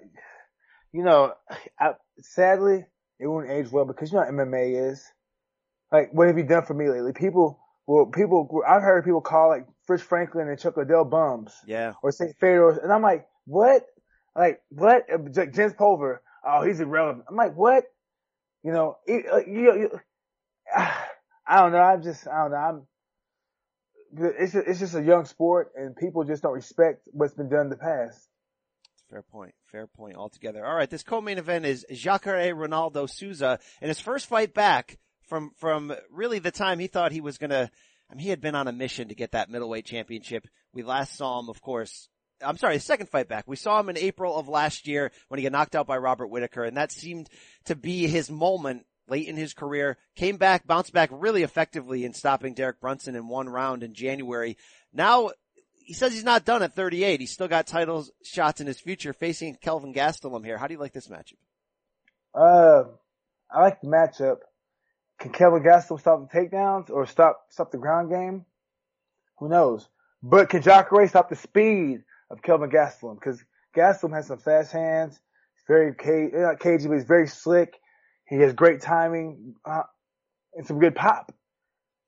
[0.92, 1.32] you know,
[1.78, 2.84] I, sadly,
[3.20, 5.04] it won't age well because you know what MMA is.
[5.92, 7.12] Like, what have you done for me lately?
[7.12, 11.54] People, well, people, I've heard people call like Fritz Franklin and Chuck Liddell bums.
[11.66, 11.92] Yeah.
[12.02, 13.84] Or say Fedor, and I'm like, what?
[14.34, 15.06] Like, what?
[15.10, 17.26] Like, Jens Pulver, oh, he's irrelevant.
[17.28, 17.84] I'm like, what?
[18.62, 20.00] You know, it, uh, you, you,
[20.76, 21.78] I don't know.
[21.78, 22.56] I'm just, I don't know.
[22.56, 22.82] I'm,
[24.12, 27.70] it's it's just a young sport and people just don't respect what's been done in
[27.70, 28.28] the past.
[29.10, 29.54] Fair point.
[29.64, 30.64] Fair point altogether.
[30.64, 30.88] All right.
[30.88, 36.38] This co-main event is Jacare Ronaldo Souza in his first fight back from, from really
[36.38, 37.68] the time he thought he was going to,
[38.10, 40.46] I mean, he had been on a mission to get that middleweight championship.
[40.72, 42.08] We last saw him, of course,
[42.40, 43.44] I'm sorry, second fight back.
[43.46, 46.28] We saw him in April of last year when he got knocked out by Robert
[46.28, 47.28] Whitaker and that seemed
[47.64, 49.98] to be his moment late in his career.
[50.14, 54.56] Came back, bounced back really effectively in stopping Derek Brunson in one round in January.
[54.92, 55.32] Now
[55.90, 57.18] he says he's not done at 38.
[57.18, 60.56] He's still got titles shots in his future facing Kelvin Gastelum here.
[60.56, 61.34] How do you like this matchup?
[62.32, 62.84] Uh,
[63.50, 64.36] I like the matchup.
[65.18, 68.44] Can Kelvin Gastelum stop the takedowns or stop stop the ground game?
[69.38, 69.88] Who knows?
[70.22, 73.16] But can Jacare stop the speed of Kelvin Gastelum?
[73.16, 73.42] Because
[73.76, 75.18] Gastelum has some fast hands.
[75.56, 77.74] He's very cage, not cagey, but he's very slick.
[78.28, 79.82] He has great timing uh,
[80.54, 81.34] and some good pop.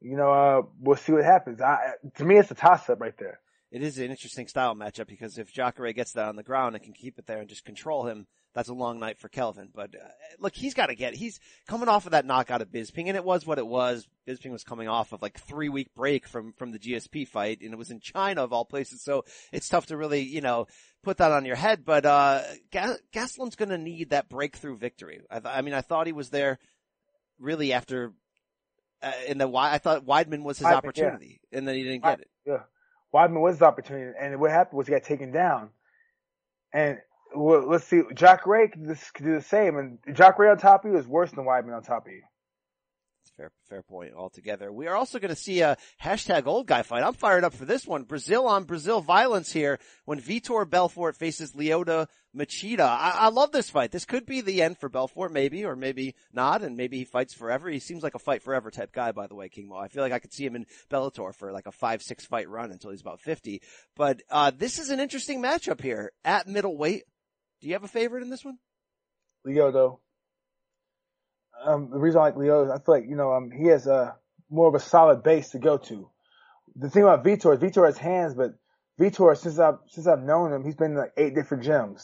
[0.00, 1.60] You know, uh, we'll see what happens.
[1.60, 3.40] I, to me, it's a toss up right there
[3.72, 6.84] it is an interesting style matchup because if Jacare gets that on the ground and
[6.84, 9.70] can keep it there and just control him, that's a long night for Kelvin.
[9.74, 10.08] But uh,
[10.38, 11.14] look, he's got to get.
[11.14, 14.06] He's coming off of that knockout of Bisping, and it was what it was.
[14.28, 17.72] Bisping was coming off of like three week break from from the GSP fight, and
[17.72, 19.02] it was in China of all places.
[19.02, 20.66] So it's tough to really, you know,
[21.02, 21.86] put that on your head.
[21.86, 25.22] But uh Gas- Gastelum's going to need that breakthrough victory.
[25.30, 26.58] I, th- I mean, I thought he was there
[27.38, 28.12] really after.
[29.02, 31.58] Uh, in the I thought Weidman was his Weidman, opportunity, yeah.
[31.58, 32.30] and then he didn't get it.
[32.46, 32.58] Yeah.
[33.14, 35.70] Weidman was his opportunity, and what happened was he got taken down.
[36.72, 36.98] And
[37.34, 40.98] well, let's see, Jacare could, could do the same, and Jacare on top of you
[40.98, 42.22] is worse than Weidman on top of you.
[43.36, 44.70] Fair, fair point altogether.
[44.70, 47.02] We are also going to see a hashtag old guy fight.
[47.02, 48.02] I'm fired up for this one.
[48.02, 52.80] Brazil on Brazil violence here when Vitor Belfort faces Lyoto Machida.
[52.80, 53.90] I, I love this fight.
[53.90, 57.32] This could be the end for Belfort, maybe, or maybe not, and maybe he fights
[57.32, 57.70] forever.
[57.70, 59.76] He seems like a fight forever type guy, by the way, King Mo.
[59.76, 62.50] I feel like I could see him in Bellator for like a five, six fight
[62.50, 63.62] run until he's about 50.
[63.96, 67.04] But, uh, this is an interesting matchup here at middleweight.
[67.60, 68.58] Do you have a favorite in this one?
[69.46, 70.00] Lyoto.
[71.64, 73.86] Um, the reason I like Leo is I feel like, you know, um, he has
[73.86, 74.16] a
[74.50, 76.08] more of a solid base to go to.
[76.76, 78.54] The thing about Vitor is Vitor has hands, but
[79.00, 82.02] Vitor, since I've, since I've known him, he's been in like eight different gyms.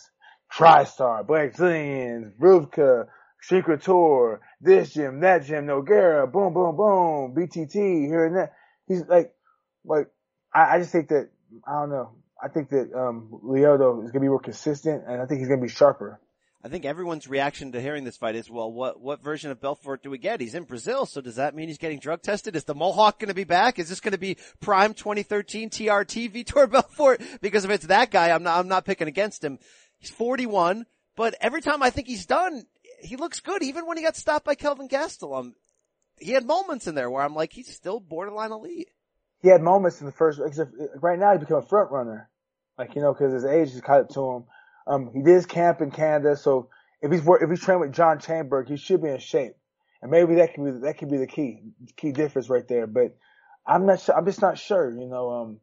[0.53, 3.07] TriStar, Blackzilians, Ruvka,
[3.43, 8.53] Secret Tour, this gym, that gym, Nogueira, boom, boom, boom, BTT, here and there.
[8.87, 9.35] He's like,
[9.85, 10.09] like,
[10.53, 11.31] I, I just think that,
[11.67, 15.27] I don't know, I think that, um, Lyoto is gonna be more consistent and I
[15.27, 16.21] think he's gonna be sharper.
[16.63, 20.03] I think everyone's reaction to hearing this fight is, well, what, what version of Belfort
[20.03, 20.41] do we get?
[20.41, 22.57] He's in Brazil, so does that mean he's getting drug tested?
[22.57, 23.79] Is the Mohawk going to be back?
[23.79, 27.23] Is this going to be prime 2013 TRT Vitor Belfort?
[27.41, 29.61] Because if it's that guy, I'm not, I'm not picking against him.
[29.99, 30.87] He's 41,
[31.17, 32.65] but every time I think he's done,
[33.01, 33.63] he looks good.
[33.63, 35.53] Even when he got stopped by Kelvin Gastelum,
[36.19, 38.89] he had moments in there where I'm like, he's still borderline elite.
[39.43, 40.41] He had moments in the first,
[41.01, 42.29] right now he's become a front runner.
[42.77, 44.45] Like, you know, cause his age has caught up to him.
[44.89, 46.71] Um, he did his camp in Canada, so
[47.03, 49.55] if he's if he's trained with John Chainberg, he should be in shape,
[50.01, 51.61] and maybe that could be that could be the key
[51.97, 52.87] key difference right there.
[52.87, 53.17] But
[53.67, 54.17] I'm not sure.
[54.17, 54.91] I'm just not sure.
[54.91, 55.61] You know, um,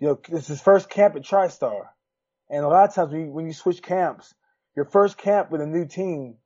[0.00, 1.88] you know, it's his first camp at TriStar,
[2.48, 4.34] and a lot of times when you, when you switch camps,
[4.74, 6.36] your first camp with a new team,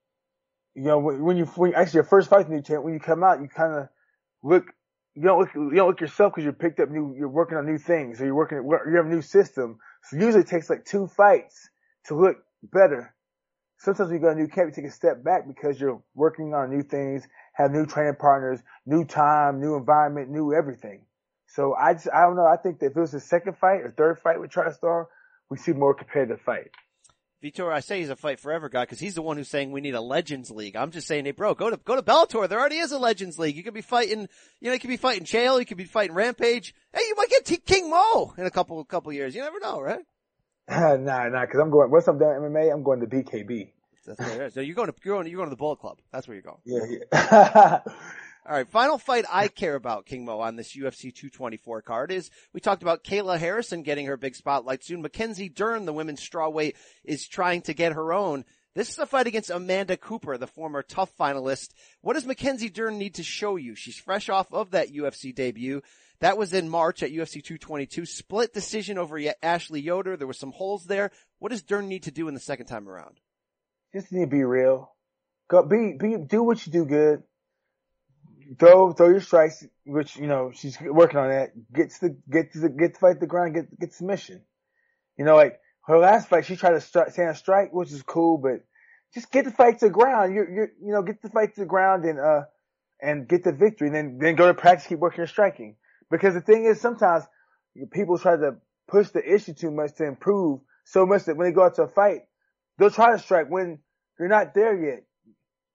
[0.74, 3.00] you know, when you when actually your first fight with a new team, when you
[3.00, 3.88] come out, you kind of
[4.42, 4.64] look.
[5.14, 5.54] You don't look.
[5.54, 7.14] You don't look yourself because you picked up new.
[7.16, 8.58] You're working on new things, or you're working.
[8.66, 9.78] You have a new system.
[10.04, 11.68] So usually it takes like two fights
[12.06, 13.14] to look better.
[13.78, 16.00] Sometimes when you go to a new camp, you take a step back because you're
[16.14, 21.04] working on new things, have new training partners, new time, new environment, new everything.
[21.48, 22.46] So I just, I don't know.
[22.46, 25.06] I think that if it was his second fight or third fight with TriStar,
[25.50, 26.70] we see more competitive fight.
[27.42, 29.80] Vitor, I say he's a fight forever guy because he's the one who's saying we
[29.80, 30.76] need a Legends League.
[30.76, 32.48] I'm just saying, hey, bro, go to go to Bellator.
[32.48, 33.56] There already is a Legends League.
[33.56, 34.28] You could be fighting,
[34.60, 35.58] you know, you could be fighting Chael.
[35.58, 36.72] You could be fighting Rampage.
[36.94, 39.34] Hey, you might get T- King Mo in a couple couple years.
[39.34, 40.04] You never know, right?
[40.96, 41.90] nah, nah, because I'm going.
[41.90, 43.70] Once I'm done MMA, I'm going to BKB.
[44.06, 44.54] That's where it is.
[44.54, 45.98] So you're going to you're going to, you're going to the Bullet Club.
[46.12, 46.58] That's where you're going.
[46.64, 47.80] Yeah, yeah.
[48.44, 52.28] All right, final fight I care about, King Mo, on this UFC 224 card is
[52.52, 55.00] we talked about Kayla Harrison getting her big spotlight soon.
[55.00, 58.44] Mackenzie Dern, the women's strawweight, is trying to get her own.
[58.74, 61.70] This is a fight against Amanda Cooper, the former TUF finalist.
[62.00, 63.74] What does Mackenzie Dern need to show you?
[63.74, 65.82] She's fresh off of that UFC debut.
[66.20, 68.06] That was in March at UFC 222.
[68.06, 70.16] Split decision over Ashley Yoder.
[70.16, 71.10] There were some holes there.
[71.38, 73.20] What does Dern need to do in the second time around?
[73.92, 74.94] Just need to be real.
[75.48, 77.22] Go be be do what you do good
[78.58, 81.50] throw throw your strikes, which you know she's working on that.
[81.72, 84.42] Gets the get to the get the fight the ground, get get submission.
[85.16, 88.02] You know, like her last fight, she tried to start stand a strike, which is
[88.02, 88.64] cool, but
[89.14, 90.34] just get the fight to the ground.
[90.34, 92.42] You you you know get the fight to the ground and uh
[93.00, 95.76] and get the victory, and then then go to practice, keep working your striking.
[96.10, 97.24] Because the thing is, sometimes
[97.90, 98.56] people try to
[98.88, 101.82] push the issue too much to improve so much that when they go out to
[101.82, 102.20] a fight,
[102.78, 103.78] they'll try to strike when
[104.18, 105.04] you're not there yet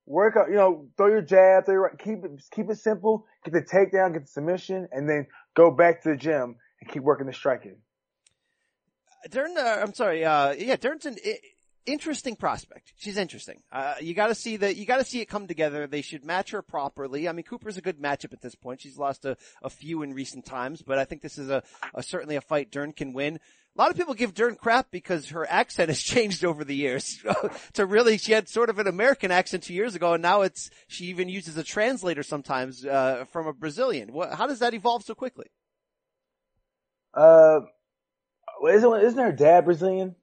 [0.08, 3.53] work out, you know, throw your jab, throw your, keep it, keep it simple, get
[3.53, 7.28] the takedown, get the submission, and then go back to the gym and keep working
[7.28, 7.76] the striking.
[9.28, 11.39] Dern, uh, I'm sorry, uh, yeah, Dern's an I-
[11.86, 12.93] interesting prospect.
[12.97, 13.61] She's interesting.
[13.71, 15.88] Uh, you gotta see that, you gotta see it come together.
[15.88, 17.28] They should match her properly.
[17.28, 18.82] I mean, Cooper's a good matchup at this point.
[18.82, 21.63] She's lost a, a few in recent times, but I think this is a,
[21.93, 23.39] a certainly a fight Dern can win.
[23.75, 27.23] A lot of people give Dern crap because her accent has changed over the years.
[27.73, 30.69] to really, she had sort of an American accent two years ago, and now it's
[30.88, 34.13] she even uses a translator sometimes uh, from a Brazilian.
[34.13, 35.47] What, how does that evolve so quickly?
[37.13, 37.61] Uh,
[38.66, 40.16] isn't isn't her dad Brazilian?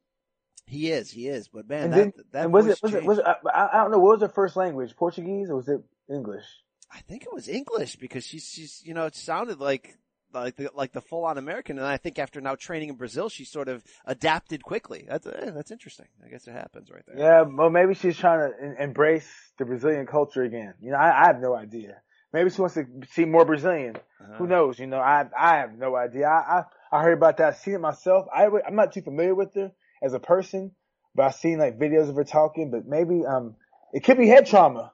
[0.66, 1.48] He is, he is.
[1.48, 3.76] But man, and that, then, that and was it was it was it, I, I
[3.78, 4.96] don't know what was her first language?
[4.96, 5.80] Portuguese or was it
[6.10, 6.44] English?
[6.90, 9.98] I think it was English because she's she's you know it sounded like
[10.34, 13.28] like the, like the full on American, and I think after now training in Brazil,
[13.28, 15.06] she sort of adapted quickly.
[15.08, 16.06] That's eh, that's interesting.
[16.24, 17.18] I guess it happens right there.
[17.18, 19.28] Yeah, well, maybe she's trying to embrace
[19.58, 20.74] the Brazilian culture again.
[20.80, 22.00] You know, I, I have no idea.
[22.32, 23.96] Maybe she wants to see more Brazilian.
[23.96, 24.34] Uh-huh.
[24.38, 24.78] Who knows?
[24.78, 26.26] You know, I I have no idea.
[26.26, 26.64] I I,
[26.94, 27.48] I heard about that.
[27.48, 28.26] I've seen it myself.
[28.32, 30.70] I I'm not too familiar with her as a person,
[31.14, 32.70] but I've seen like videos of her talking.
[32.70, 33.56] But maybe um,
[33.92, 34.92] it could be head trauma.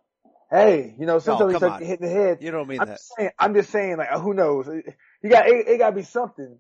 [0.51, 1.81] Hey, you know, sometimes you start on.
[1.81, 2.39] to hit the head.
[2.41, 2.95] You don't mean I'm that.
[2.95, 3.31] just saying.
[3.39, 4.67] I'm just saying, like, who knows?
[5.23, 5.69] You got it.
[5.69, 6.59] It got to be something.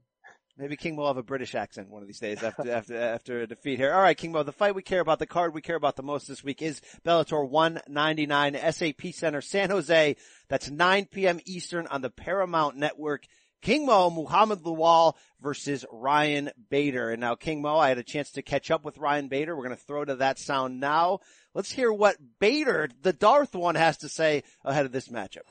[0.58, 3.46] Maybe King will have a British accent one of these days after after after a
[3.46, 3.94] defeat here.
[3.94, 6.02] All right, King Mo, the fight we care about, the card we care about the
[6.02, 10.16] most this week is Bellator 199 SAP Center San Jose.
[10.48, 11.40] That's 9 p.m.
[11.46, 13.24] Eastern on the Paramount Network.
[13.62, 17.10] King Mo, Muhammad Lawal versus Ryan Bader.
[17.10, 19.54] And now King Mo, I had a chance to catch up with Ryan Bader.
[19.54, 21.20] We're going to throw to that sound now.
[21.54, 25.42] Let's hear what Bader, the Darth one, has to say ahead of this matchup.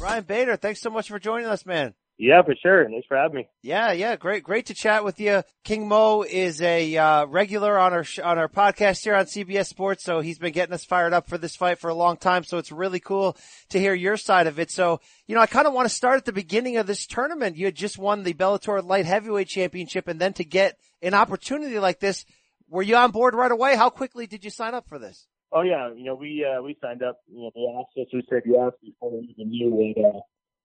[0.00, 1.94] Ryan Bader, thanks so much for joining us, man.
[2.22, 2.88] Yeah, for sure.
[2.88, 3.48] Thanks for having me.
[3.62, 5.42] Yeah, yeah, great, great to chat with you.
[5.64, 9.66] King Mo is a uh, regular on our sh- on our podcast here on CBS
[9.66, 12.44] Sports, so he's been getting us fired up for this fight for a long time.
[12.44, 13.36] So it's really cool
[13.70, 14.70] to hear your side of it.
[14.70, 17.56] So you know, I kind of want to start at the beginning of this tournament.
[17.56, 21.80] You had just won the Bellator Light Heavyweight Championship, and then to get an opportunity
[21.80, 22.24] like this,
[22.68, 23.74] were you on board right away?
[23.74, 25.26] How quickly did you sign up for this?
[25.50, 27.18] Oh yeah, you know we uh, we signed up.
[27.26, 30.20] You know they asked us, we said yes before we even knew what uh,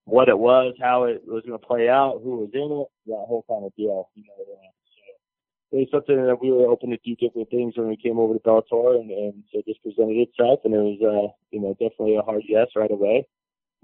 [0.07, 3.25] what it was, how it was going to play out, who was in it, that
[3.27, 4.09] whole kind of deal.
[4.15, 4.71] You know, uh,
[5.69, 8.17] so it was something that we were open to do different things when we came
[8.17, 11.59] over to Bellator, and, and so it just presented itself, and it was uh, you
[11.59, 13.27] know definitely a hard yes right away.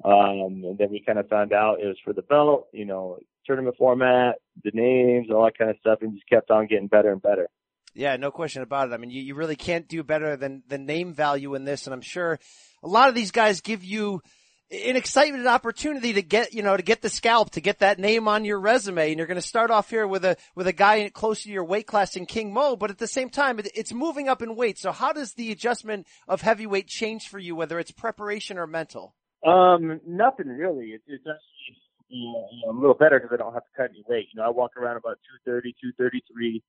[0.03, 3.19] Um, and then we kind of found out it was for the belt, you know,
[3.45, 7.11] tournament format, the names, all that kind of stuff, and just kept on getting better
[7.11, 7.47] and better.
[7.93, 8.93] Yeah, no question about it.
[8.93, 11.86] I mean, you, you really can't do better than the name value in this.
[11.86, 12.39] And I'm sure
[12.82, 14.21] a lot of these guys give you
[14.72, 17.99] an excitement, an opportunity to get, you know, to get the scalp, to get that
[17.99, 19.09] name on your resume.
[19.09, 21.64] And you're going to start off here with a, with a guy close to your
[21.64, 24.55] weight class in King Mo, but at the same time, it, it's moving up in
[24.55, 24.80] weight.
[24.80, 29.16] So how does the adjustment of heavyweight change for you, whether it's preparation or mental?
[29.45, 30.88] Um, nothing really.
[30.88, 31.53] It's, it's actually
[32.09, 32.32] you
[32.66, 34.28] know, a little better because I don't have to cut any weight.
[34.34, 36.64] You know, I walk around about 230, 233.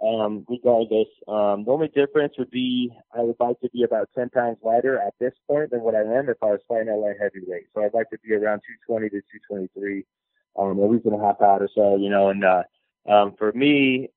[0.00, 4.30] Um, regardless, um, the only difference would be I would like to be about 10
[4.30, 7.16] times lighter at this point than what I am if I was fighting at light
[7.20, 7.66] heavyweight.
[7.74, 10.04] So I'd like to be around 220 to 223,
[10.58, 12.62] um, a week and a half out or so, you know, and, uh,
[13.08, 14.08] um, for me,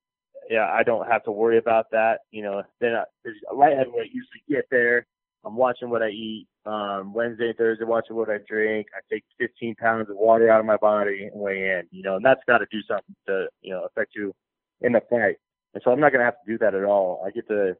[0.48, 2.20] yeah, I don't have to worry about that.
[2.30, 3.04] You know, then I,
[3.50, 5.06] a light heavyweight usually get there.
[5.44, 6.46] I'm watching what I eat.
[6.64, 8.88] Um, Wednesday Thursday, watching what I drink.
[8.94, 11.82] I take 15 pounds of water out of my body and weigh in.
[11.90, 14.34] You know, and that's got to do something to you know affect you
[14.80, 15.36] in the fight.
[15.76, 17.22] And so I'm not gonna have to do that at all.
[17.26, 17.76] I get to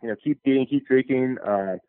[0.00, 1.38] you know keep eating, keep drinking.
[1.44, 1.80] Um,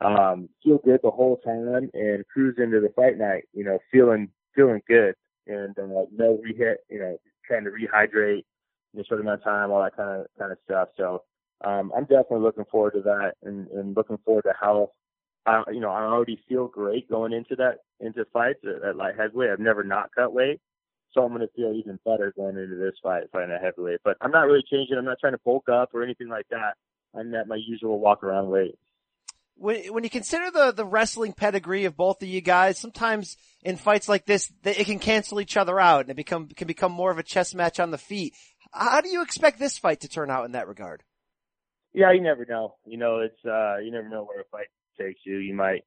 [0.00, 4.28] um, feel good the whole time and cruise into the fight night, you know, feeling
[4.54, 5.16] feeling good
[5.48, 8.44] and uh, no rehit, you know, trying to rehydrate
[8.94, 10.90] in a short amount of time, all that kind of kind of stuff.
[10.96, 11.22] So
[11.64, 14.90] um, I'm definitely looking forward to that and, and looking forward to how
[15.44, 19.16] I, you know, I already feel great going into that into fights at, at light
[19.18, 19.50] heavyweight.
[19.50, 20.60] I've never not cut weight,
[21.14, 24.00] so I'm going to feel even better going into this fight fighting a heavyweight.
[24.04, 24.96] But I'm not really changing.
[24.98, 26.74] I'm not trying to bulk up or anything like that.
[27.14, 28.76] I'm at my usual walk around weight
[29.56, 33.76] when when you consider the the wrestling pedigree of both of you guys, sometimes in
[33.76, 37.10] fights like this, it can cancel each other out and it become can become more
[37.10, 38.34] of a chess match on the feet.
[38.72, 41.02] How do you expect this fight to turn out in that regard?
[41.92, 42.74] Yeah, you never know.
[42.84, 44.66] You know, it's uh you never know where a fight
[44.98, 45.38] takes you.
[45.38, 45.84] You might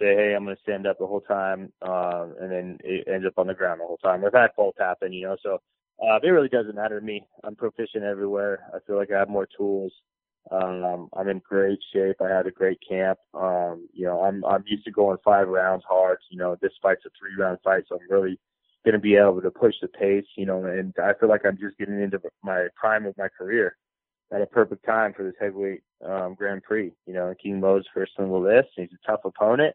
[0.00, 3.26] say, "Hey, I'm going to stand up the whole time," um, and then it ends
[3.26, 4.24] up on the ground the whole time.
[4.24, 5.36] I've had both happen, you know.
[5.42, 5.58] So
[6.02, 7.22] uh, it really doesn't matter to me.
[7.44, 8.64] I'm proficient everywhere.
[8.74, 9.92] I feel like I have more tools.
[10.50, 12.16] Um, I'm in great shape.
[12.20, 13.18] I had a great camp.
[13.34, 16.18] Um, you know, I'm I'm used to going five rounds hard.
[16.30, 18.38] You know, this fight's a three round fight, so I'm really
[18.84, 20.24] going to be able to push the pace.
[20.36, 23.76] You know, and I feel like I'm just getting into my prime of my career
[24.32, 26.92] at a perfect time for this heavyweight um, Grand Prix.
[27.06, 28.68] You know, King Mo's first on the list.
[28.76, 29.74] He's a tough opponent.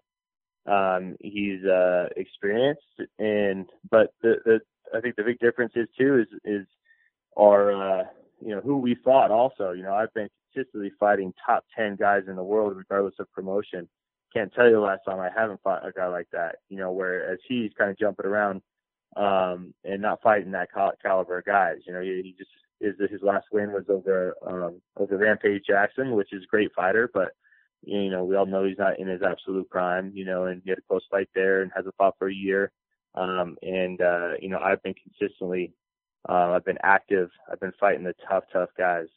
[0.66, 2.82] Um, he's uh, experienced,
[3.20, 4.60] and but the, the
[4.96, 6.68] I think the big difference is too is is
[7.38, 8.04] our uh,
[8.42, 9.72] you know who we fought also.
[9.72, 13.88] You know, I've been consistently fighting top 10 guys in the world, regardless of promotion.
[14.34, 16.92] Can't tell you the last time I haven't fought a guy like that, you know,
[16.92, 18.62] whereas he's kind of jumping around,
[19.16, 21.78] um, and not fighting that cal- caliber of guys.
[21.88, 22.50] You know, he, he just
[22.82, 27.10] is his last win was over, um, over Rampage Jackson, which is a great fighter,
[27.14, 27.30] but
[27.86, 30.70] you know, we all know he's not in his absolute prime, you know, and he
[30.70, 32.72] had a close fight there and hasn't fought for a year.
[33.14, 35.74] Um, and, uh, you know, I've been consistently,
[36.28, 37.30] uh, I've been active.
[37.52, 39.08] I've been fighting the tough, tough guys.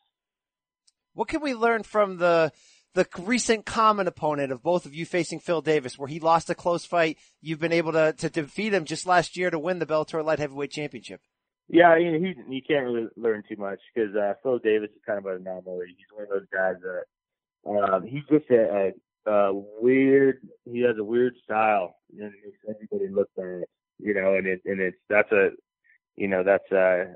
[1.14, 2.53] What can we learn from the
[2.95, 6.55] the recent common opponent of both of you facing Phil Davis, where he lost a
[6.55, 7.19] close fight?
[7.41, 10.39] You've been able to to defeat him just last year to win the Bellator Light
[10.39, 11.21] Heavyweight Championship.
[11.69, 15.03] Yeah, you, mean, he he can't really learn too much because uh, Phil Davis is
[15.05, 15.87] kind of an anomaly.
[15.89, 17.05] He's one of those guys that
[17.67, 18.93] um, he's just a,
[19.27, 20.41] a, a weird.
[20.65, 23.65] He has a weird style, and it makes everybody look bad,
[23.99, 24.35] you know.
[24.35, 25.51] And it and it's that's a,
[26.17, 27.15] you know, that's uh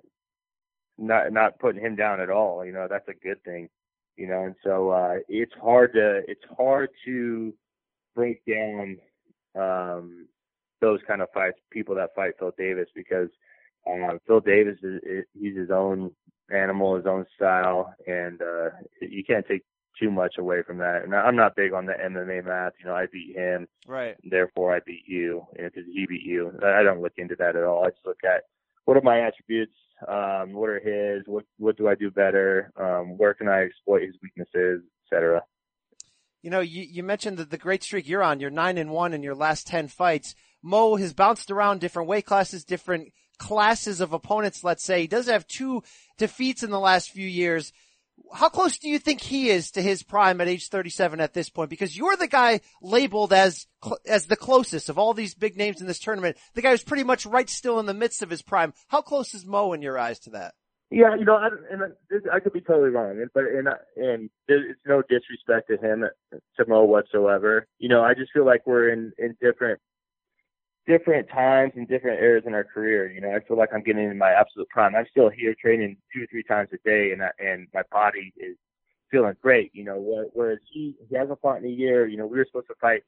[0.98, 2.64] not not putting him down at all.
[2.64, 3.68] You know, that's a good thing
[4.16, 7.52] you know, and so uh, it's hard to it's hard to
[8.14, 8.98] break down
[9.58, 10.26] um,
[10.80, 13.28] those kind of fights, people that fight Phil Davis, because
[13.86, 16.10] uh, Phil Davis is, is he's his own
[16.54, 18.68] animal, his own style, and uh,
[19.00, 19.62] you can't take
[19.98, 21.02] too much away from that.
[21.04, 22.72] And I'm not big on the MMA math.
[22.80, 24.16] You know, I beat him, right?
[24.24, 26.52] Therefore, I beat you because you know, he beat you.
[26.64, 27.84] I don't look into that at all.
[27.84, 28.44] I just look at
[28.84, 29.74] what are my attributes
[30.08, 31.22] um, what are his?
[31.26, 32.72] What what do I do better?
[32.76, 35.42] Um, where can I exploit his weaknesses, etc.
[36.42, 38.40] You know, you, you mentioned the, the great streak you're on.
[38.40, 40.34] You're nine and one in your last ten fights.
[40.62, 44.64] Mo has bounced around different weight classes, different classes of opponents.
[44.64, 45.82] Let's say he does have two
[46.18, 47.72] defeats in the last few years
[48.34, 51.50] how close do you think he is to his prime at age 37 at this
[51.50, 51.70] point?
[51.70, 53.66] Because you're the guy labeled as,
[54.06, 56.36] as the closest of all these big names in this tournament.
[56.54, 58.72] The guy who's pretty much right still in the midst of his prime.
[58.88, 60.54] How close is Mo in your eyes to that?
[60.90, 61.82] Yeah, you know, I, and
[62.30, 66.84] I could be totally wrong, but and and it's no disrespect to him to Mo
[66.84, 67.66] whatsoever.
[67.78, 69.80] You know, I just feel like we're in in different
[70.86, 73.10] different times and different areas in our career.
[73.10, 74.94] You know, I feel like I'm getting in my absolute prime.
[74.94, 78.32] I'm still here training two or three times a day, and I, and my body
[78.36, 78.56] is
[79.10, 79.70] feeling great.
[79.74, 82.06] You know, whereas he he hasn't fought in a year.
[82.06, 83.02] You know, we were supposed to fight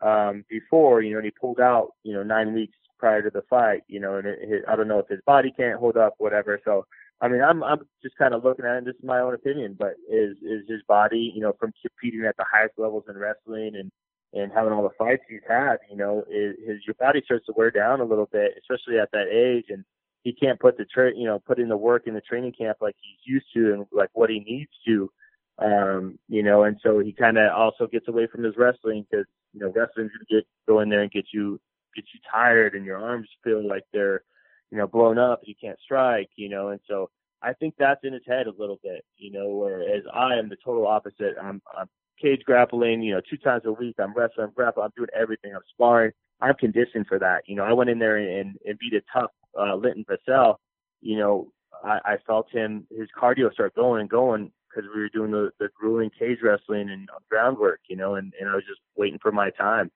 [0.00, 1.02] um before.
[1.02, 1.92] You know, and he pulled out.
[2.02, 3.82] You know, nine weeks prior to the fight.
[3.88, 6.60] You know, and it, it, I don't know if his body can't hold up, whatever.
[6.64, 6.86] So.
[7.22, 8.86] I mean, I'm I'm just kind of looking at it.
[8.86, 12.34] This is my own opinion, but is is his body, you know, from competing at
[12.38, 13.92] the highest levels in wrestling and
[14.32, 17.52] and having all the fights he's had, you know, is, his your body starts to
[17.56, 19.84] wear down a little bit, especially at that age, and
[20.22, 22.78] he can't put the tra- you know put in the work in the training camp
[22.80, 25.10] like he's used to and like what he needs to,
[25.58, 29.26] um, you know, and so he kind of also gets away from his wrestling because
[29.52, 31.60] you know wrestling's gonna get go in there and get you
[31.96, 34.22] get you tired and your arms feel like they're
[34.70, 37.10] you know blown up, you can't strike, you know, and so.
[37.42, 40.58] I think that's in his head a little bit, you know, whereas I am the
[40.62, 41.36] total opposite.
[41.42, 41.88] I'm I'm
[42.20, 43.96] cage grappling, you know, two times a week.
[43.98, 45.54] I'm wrestling, I'm grappling, I'm doing everything.
[45.54, 46.12] I'm sparring.
[46.40, 47.42] I'm conditioned for that.
[47.46, 50.56] You know, I went in there and, and beat a tough uh, Linton Vassell.
[51.02, 51.52] You know,
[51.84, 55.50] I, I felt him, his cardio start going and going because we were doing the,
[55.58, 59.32] the grueling cage wrestling and groundwork, you know, and, and I was just waiting for
[59.32, 59.90] my time,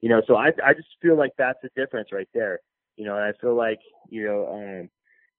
[0.00, 0.22] you know.
[0.26, 2.60] So I I just feel like that's the difference right there,
[2.96, 3.16] you know.
[3.16, 4.90] And I feel like you know, um,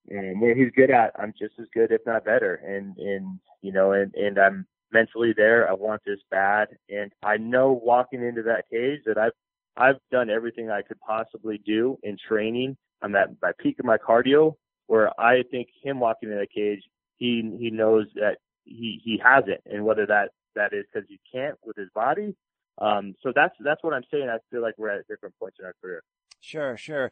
[0.09, 2.55] and where he's good at, I'm just as good, if not better.
[2.55, 5.69] And and you know, and and I'm mentally there.
[5.69, 9.33] I want this bad, and I know walking into that cage that I've
[9.77, 12.77] I've done everything I could possibly do in training.
[13.01, 14.55] I'm at my peak of my cardio,
[14.87, 16.83] where I think him walking in a cage,
[17.17, 21.19] he he knows that he he has it, and whether that that is because he
[21.31, 22.35] can't with his body.
[22.79, 24.29] Um, so that's that's what I'm saying.
[24.29, 26.03] I feel like we're at different points in our career.
[26.39, 27.11] Sure, sure.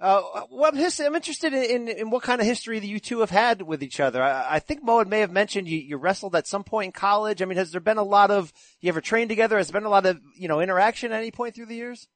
[0.00, 3.20] Uh, well, I'm, I'm interested in, in, in, what kind of history that you two
[3.20, 4.22] have had with each other.
[4.22, 7.42] I, I think Mo may have mentioned you, you, wrestled at some point in college.
[7.42, 9.58] I mean, has there been a lot of, you ever trained together?
[9.58, 12.08] Has there been a lot of, you know, interaction at any point through the years?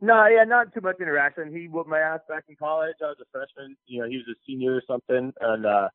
[0.00, 1.54] No, yeah, not too much interaction.
[1.54, 2.96] He whooped my ass back in college.
[3.02, 3.76] I was a freshman.
[3.86, 5.88] You know, he was a senior or something, and uh,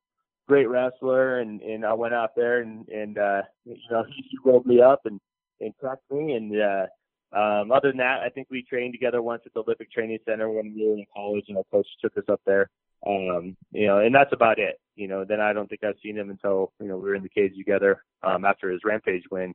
[0.48, 1.39] great wrestler.
[1.39, 4.82] And and I went out there and and uh, you know he, he rolled me
[4.82, 5.20] up and
[5.60, 6.34] and cracked me.
[6.34, 6.88] And uh,
[7.34, 10.49] um, other than that, I think we trained together once at the Olympic Training Center
[10.49, 12.69] when we were in college, and our coach took us up there.
[13.07, 14.79] Um, you know, and that's about it.
[14.95, 17.23] You know, then I don't think I've seen him until you know we were in
[17.23, 19.53] the cage together um, after his Rampage win.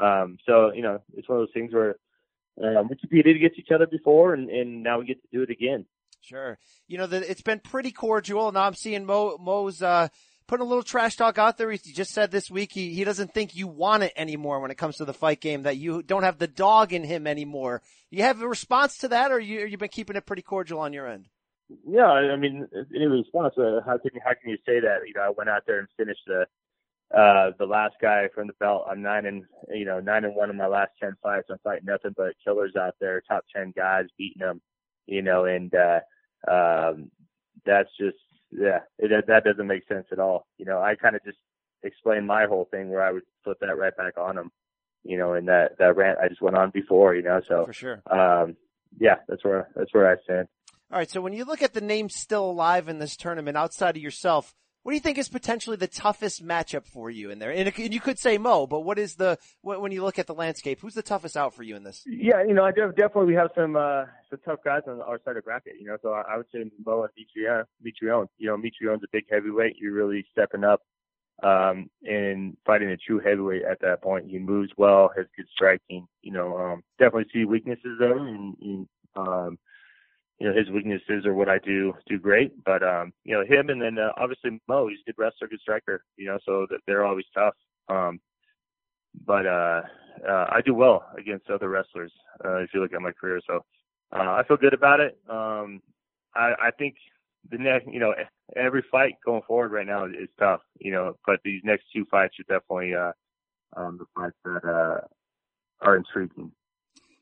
[0.00, 1.96] Um, so you know, it's one of those things where
[2.62, 5.50] um, we competed against each other before, and, and now we get to do it
[5.50, 5.84] again.
[6.20, 6.58] Sure.
[6.88, 8.50] You know, the, it's been pretty cordial.
[8.52, 10.08] Now I'm seeing Mo, Mo's, uh,
[10.48, 11.70] putting a little trash talk out there.
[11.70, 14.78] He just said this week he, he doesn't think you want it anymore when it
[14.78, 17.82] comes to the fight game, that you don't have the dog in him anymore.
[18.10, 20.92] You have a response to that or you, you've been keeping it pretty cordial on
[20.92, 21.28] your end?
[21.86, 25.06] Yeah, I mean, in response, uh, how can how can you say that?
[25.06, 26.46] You know, I went out there and finished the
[27.14, 28.86] uh the last guy from the belt.
[28.90, 29.44] I'm nine and
[29.74, 31.48] you know nine and one in my last ten fights.
[31.50, 34.62] I'm fighting nothing but killers out there, top ten guys, beating them.
[35.04, 36.00] You know, and uh
[36.50, 37.10] um
[37.66, 38.16] that's just
[38.50, 40.46] yeah, it, that doesn't make sense at all.
[40.56, 41.38] You know, I kind of just
[41.82, 44.50] explained my whole thing where I would flip that right back on him.
[45.04, 47.14] You know, and that that rant I just went on before.
[47.14, 48.02] You know, so for sure.
[48.10, 48.56] Um,
[48.98, 50.48] yeah, that's where that's where I stand.
[50.90, 51.10] All right.
[51.10, 54.54] So when you look at the names still alive in this tournament outside of yourself,
[54.82, 57.50] what do you think is potentially the toughest matchup for you in there?
[57.50, 60.80] And you could say Mo, but what is the when you look at the landscape?
[60.80, 62.02] Who's the toughest out for you in this?
[62.06, 65.36] Yeah, you know, I definitely we have some uh, some tough guys on our side
[65.36, 65.74] of bracket.
[65.80, 67.64] You know, so I, would say Mo and Mitrione.
[67.84, 68.28] Mitrione.
[68.38, 69.76] You know, Mitrione's a big heavyweight.
[69.78, 70.82] You're really stepping up
[71.42, 74.30] um, and fighting a true heavyweight at that point.
[74.30, 76.06] He moves well, has good striking.
[76.22, 79.58] You know, um, definitely see weaknesses there, and, and um,
[80.38, 82.52] you know, his weaknesses are what I do do great.
[82.64, 85.60] But um, you know, him and then uh, obviously Mo, he's a good wrestler, good
[85.60, 86.04] striker.
[86.16, 87.54] You know, so that they're always tough.
[87.88, 88.20] Um,
[89.26, 89.82] but uh,
[90.28, 92.12] uh, I do well against other wrestlers
[92.44, 93.40] uh, if you look at my career.
[93.46, 93.64] So
[94.12, 95.18] uh, I feel good about it.
[95.28, 95.82] Um,
[96.34, 96.96] I, I think
[97.50, 98.14] the next, you know,
[98.56, 100.60] every fight going forward right now is tough.
[100.78, 103.12] You know, but these next two fights are definitely uh,
[103.76, 105.00] um, the fights that uh,
[105.80, 106.52] are intriguing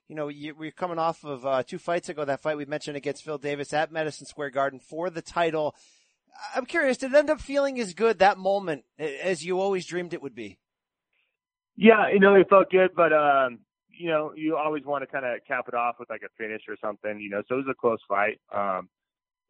[0.08, 2.24] you know, you, we're coming off of uh, two fights ago.
[2.24, 5.74] That fight we mentioned against Phil Davis at Madison Square Garden for the title.
[6.54, 10.12] I'm curious, did it end up feeling as good that moment as you always dreamed
[10.12, 10.58] it would be?
[11.76, 15.24] Yeah, you know, it felt good, but um, you know, you always want to kind
[15.24, 17.42] of cap it off with like a finish or something, you know.
[17.48, 18.40] So it was a close fight.
[18.54, 18.88] Um,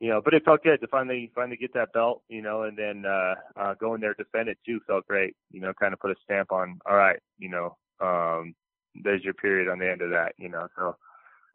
[0.01, 2.77] you know, but it felt good to finally finally get that belt, you know, and
[2.77, 6.01] then uh uh go in there defend it too felt great, you know, kind of
[6.01, 8.55] put a stamp on all right, you know, um
[9.03, 10.69] there's your period on the end of that, you know.
[10.77, 10.97] So,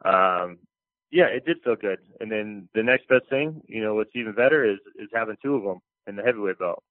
[0.09, 0.59] um,
[1.11, 1.99] yeah, it did feel good.
[2.19, 5.55] And then the next best thing, you know, what's even better is is having two
[5.55, 6.83] of them in the heavyweight belt.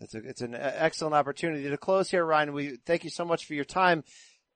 [0.00, 2.52] It's a, it's an excellent opportunity to close here, Ryan.
[2.52, 4.04] We thank you so much for your time.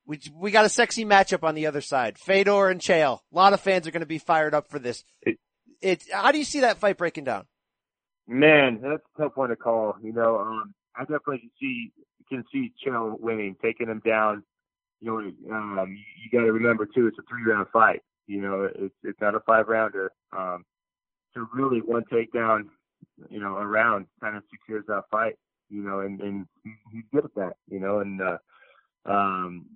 [0.06, 3.20] We we got a sexy matchup on the other side, Fedor and Chael.
[3.32, 5.02] A lot of fans are going to be fired up for this.
[5.22, 5.38] It,
[5.80, 7.46] it how do you see that fight breaking down?
[8.26, 9.96] Man, that's a tough one to call.
[10.02, 11.92] You know, um, I definitely can see
[12.28, 14.44] can see Chael winning, taking him down
[15.00, 18.02] you know, um, you got to remember too, it's a three round fight.
[18.26, 20.12] You know, it's it's not a five rounder.
[20.36, 20.64] Um,
[21.34, 22.64] so really, one takedown,
[23.28, 25.34] you know, a round kind of secures that fight.
[25.68, 26.46] You know, and and
[26.92, 27.54] he's good at that.
[27.68, 28.38] You know, and uh,
[29.04, 29.66] um,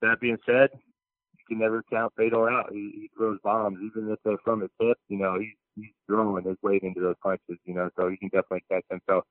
[0.00, 2.72] that being said, you can never count Fedor out.
[2.72, 4.96] He, he throws bombs, even if they're from his hip.
[5.08, 7.58] You know, he's he's throwing his weight into those punches.
[7.64, 9.00] You know, so he can definitely catch them.
[9.08, 9.22] So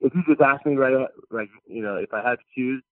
[0.00, 2.82] if you just ask me right, like you know, if I had to choose,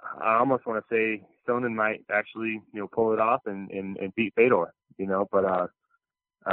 [0.00, 3.96] I almost want to say Sonnen might actually, you know, pull it off and, and,
[3.96, 5.66] and beat Fedor, you know, but, uh,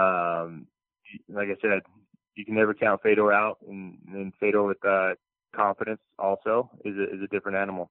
[0.01, 0.67] um,
[1.29, 1.81] like I said,
[2.35, 5.13] you can never count Fedor out and, and Fedor with, uh,
[5.55, 7.89] confidence also is a, is a different animal.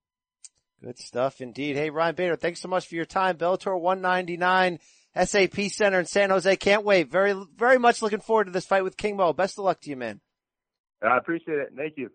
[0.83, 1.77] Good stuff indeed.
[1.77, 3.37] Hey, Ryan Bader, thanks so much for your time.
[3.37, 4.81] Bellator 199
[5.25, 6.57] SAP Center in San Jose.
[6.57, 7.11] Can't wait.
[7.11, 9.33] Very, very much looking forward to this fight with King Mo.
[9.33, 10.21] Best of luck to you, man.
[11.01, 11.69] I appreciate it.
[11.77, 12.11] Thank you.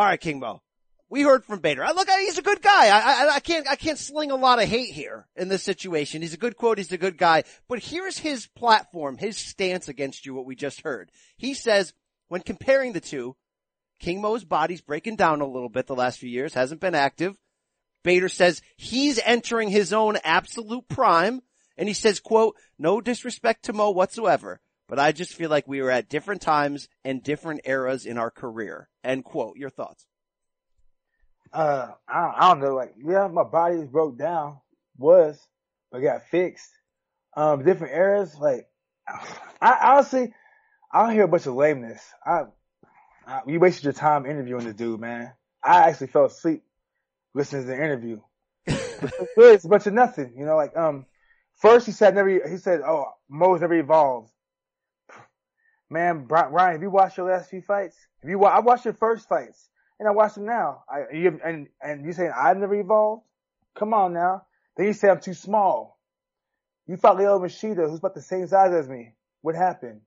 [0.00, 0.62] All right, King Mo.
[1.10, 1.84] We heard from Bader.
[1.84, 2.88] I look, uh, he's a good guy.
[2.88, 6.22] I, I, I can't, I can't sling a lot of hate here in this situation.
[6.22, 6.78] He's a good quote.
[6.78, 7.42] He's a good guy.
[7.68, 11.10] But here's his platform, his stance against you, what we just heard.
[11.36, 11.92] He says,
[12.28, 13.36] when comparing the two,
[13.98, 17.36] King Mo's body's breaking down a little bit the last few years, hasn't been active.
[18.02, 21.42] Bader says he's entering his own absolute prime.
[21.76, 25.80] And he says, quote, no disrespect to Mo whatsoever, but I just feel like we
[25.80, 28.88] were at different times and different eras in our career.
[29.04, 29.56] End quote.
[29.56, 30.04] Your thoughts?
[31.52, 32.74] Uh, I don't, I don't know.
[32.74, 34.58] Like, yeah, my body was broke down,
[34.98, 35.40] was,
[35.92, 36.70] but got fixed.
[37.36, 38.34] Um, different eras.
[38.36, 38.66] Like,
[39.62, 40.34] I honestly,
[40.92, 42.02] I don't hear a bunch of lameness.
[42.26, 42.42] I,
[43.26, 45.32] I, you wasted your time interviewing the dude, man.
[45.62, 46.64] I actually fell asleep
[47.32, 48.20] listening to the interview.
[48.66, 50.56] it's a bunch of nothing, you know.
[50.56, 51.06] Like, um,
[51.60, 52.28] first he said never.
[52.28, 54.32] He said, "Oh, Mo's never evolved."
[55.90, 57.96] Man, Ryan, have you watched your last few fights?
[58.22, 58.42] Have you?
[58.44, 59.68] I watched your first fights
[59.98, 60.84] and I watch them now.
[60.88, 63.24] I, you, and, and you saying I've never evolved?
[63.76, 64.42] Come on now.
[64.76, 65.98] Then you say I'm too small.
[66.86, 69.14] You fought Lyoto Machida, who's about the same size as me.
[69.42, 70.00] What happened?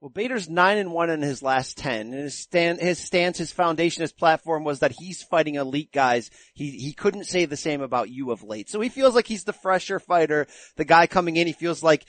[0.00, 3.52] Well, Bader's nine and one in his last ten, and his stand, his stance, his
[3.52, 6.30] foundation, his platform was that he's fighting elite guys.
[6.54, 9.44] He he couldn't say the same about you of late, so he feels like he's
[9.44, 10.46] the fresher fighter,
[10.76, 11.46] the guy coming in.
[11.46, 12.06] He feels like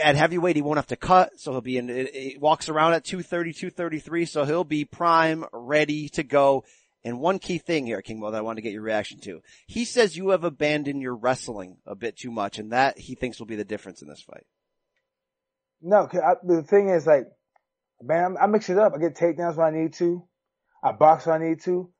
[0.00, 3.04] at heavyweight, he won't have to cut, so he'll be in, he walks around at
[3.04, 6.64] 230, 233, so he'll be prime, ready to go.
[7.04, 9.42] And one key thing here, King Mo, that I want to get your reaction to.
[9.66, 13.38] He says you have abandoned your wrestling a bit too much, and that he thinks
[13.38, 14.46] will be the difference in this fight.
[15.80, 17.26] No, I, the thing is like,
[18.00, 18.92] man, I mix it up.
[18.94, 20.22] I get takedowns when I need to.
[20.82, 21.90] I box when I need to.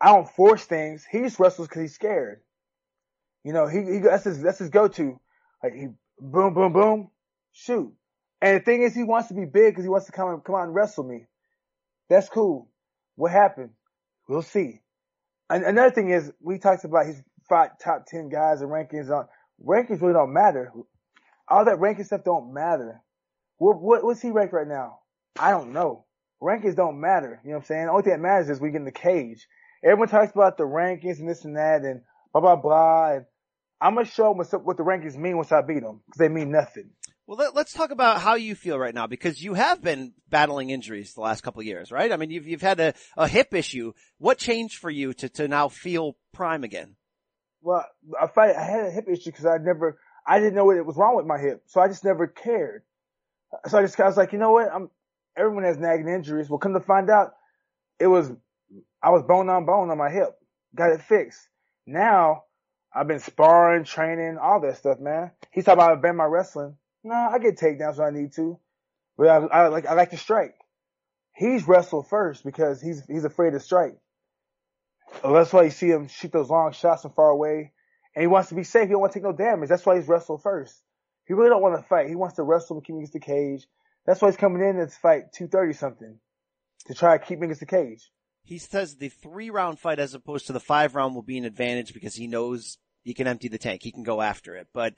[0.00, 1.06] I don't force things.
[1.10, 2.40] He just wrestles because he's scared.
[3.44, 5.20] You know, he, he that's his that's his go to.
[5.62, 7.10] Like he boom, boom, boom
[7.54, 7.94] shoot.
[8.42, 10.54] And the thing is, he wants to be big because he wants to come come
[10.54, 11.26] out and wrestle me.
[12.10, 12.68] That's cool.
[13.16, 13.70] What happened?
[14.28, 14.80] We'll see.
[15.48, 19.26] And another thing is, we talked about his five top ten guys and rankings on
[19.64, 20.72] rankings really don't matter.
[21.48, 23.00] All that ranking stuff don't matter.
[23.58, 24.98] What, what what's he ranked right now?
[25.38, 26.04] I don't know.
[26.42, 27.40] Rankings don't matter.
[27.44, 27.86] You know what I'm saying?
[27.86, 29.46] The only thing that matters is we get in the cage.
[29.82, 32.02] Everyone talks about the rankings and this and that and
[32.32, 33.12] blah blah blah.
[33.14, 33.24] And
[33.80, 36.50] I'm gonna show them what the rankings mean once I beat them because they mean
[36.50, 36.90] nothing.
[37.26, 40.68] Well, let, us talk about how you feel right now because you have been battling
[40.68, 42.12] injuries the last couple years, right?
[42.12, 43.94] I mean, you've you've had a, a hip issue.
[44.18, 46.96] What changed for you to to now feel prime again?
[47.62, 47.86] Well,
[48.20, 50.96] I fight, I had a hip issue because I never, I didn't know what was
[50.96, 52.82] wrong with my hip, so I just never cared.
[53.68, 54.70] So I just, I was like, you know what?
[54.70, 54.90] I'm
[55.34, 56.50] everyone has nagging injuries.
[56.50, 57.32] Well, come to find out,
[57.98, 58.30] it was
[59.02, 60.36] I was bone on bone on my hip.
[60.74, 61.40] Got it fixed.
[61.86, 62.44] Now
[62.94, 65.30] I've been sparring, training, all that stuff, man.
[65.52, 66.76] He's talking about been my wrestling.
[67.04, 68.58] No, I get takedowns when I need to,
[69.18, 70.54] but I, I like I like to strike.
[71.36, 73.96] He's wrestled first because he's he's afraid to strike.
[75.22, 77.72] That's why you see him shoot those long shots from far away,
[78.16, 78.86] and he wants to be safe.
[78.86, 79.68] He don't want to take no damage.
[79.68, 80.74] That's why he's wrestled first.
[81.26, 82.08] He really don't want to fight.
[82.08, 83.66] He wants to wrestle and keep against the cage.
[84.06, 86.18] That's why he's coming in this fight 230 something
[86.86, 88.10] to try to keep against the cage.
[88.42, 91.46] He says the three round fight as opposed to the five round will be an
[91.46, 93.82] advantage because he knows he can empty the tank.
[93.82, 94.68] He can go after it.
[94.74, 94.94] But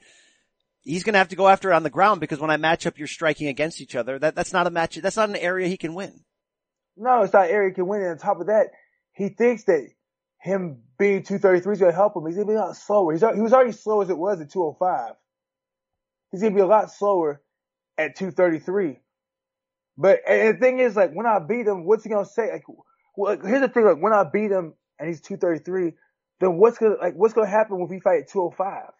[0.87, 2.85] he's going to have to go after it on the ground because when I match
[2.85, 4.95] up you're striking against each other, that, that's not a match.
[4.95, 6.21] That's not an area he can win.
[6.95, 8.01] No, it's not an area he can win.
[8.01, 8.67] And on top of that,
[9.13, 9.87] he thinks that
[10.39, 12.25] him being 233 is going to help him.
[12.25, 13.11] He's going to be a lot slower.
[13.11, 15.13] He's, he was already slow as it was at 205.
[16.31, 17.41] He's going to be a lot slower
[17.97, 18.97] at 233.
[19.97, 22.51] But, and the thing is, like, when I beat him, what's he going to say?
[22.51, 22.63] Like,
[23.15, 25.93] well, here's the thing, like, when I beat him and he's 233,
[26.39, 28.91] then what's to, like, what's to happen when we fight at 205?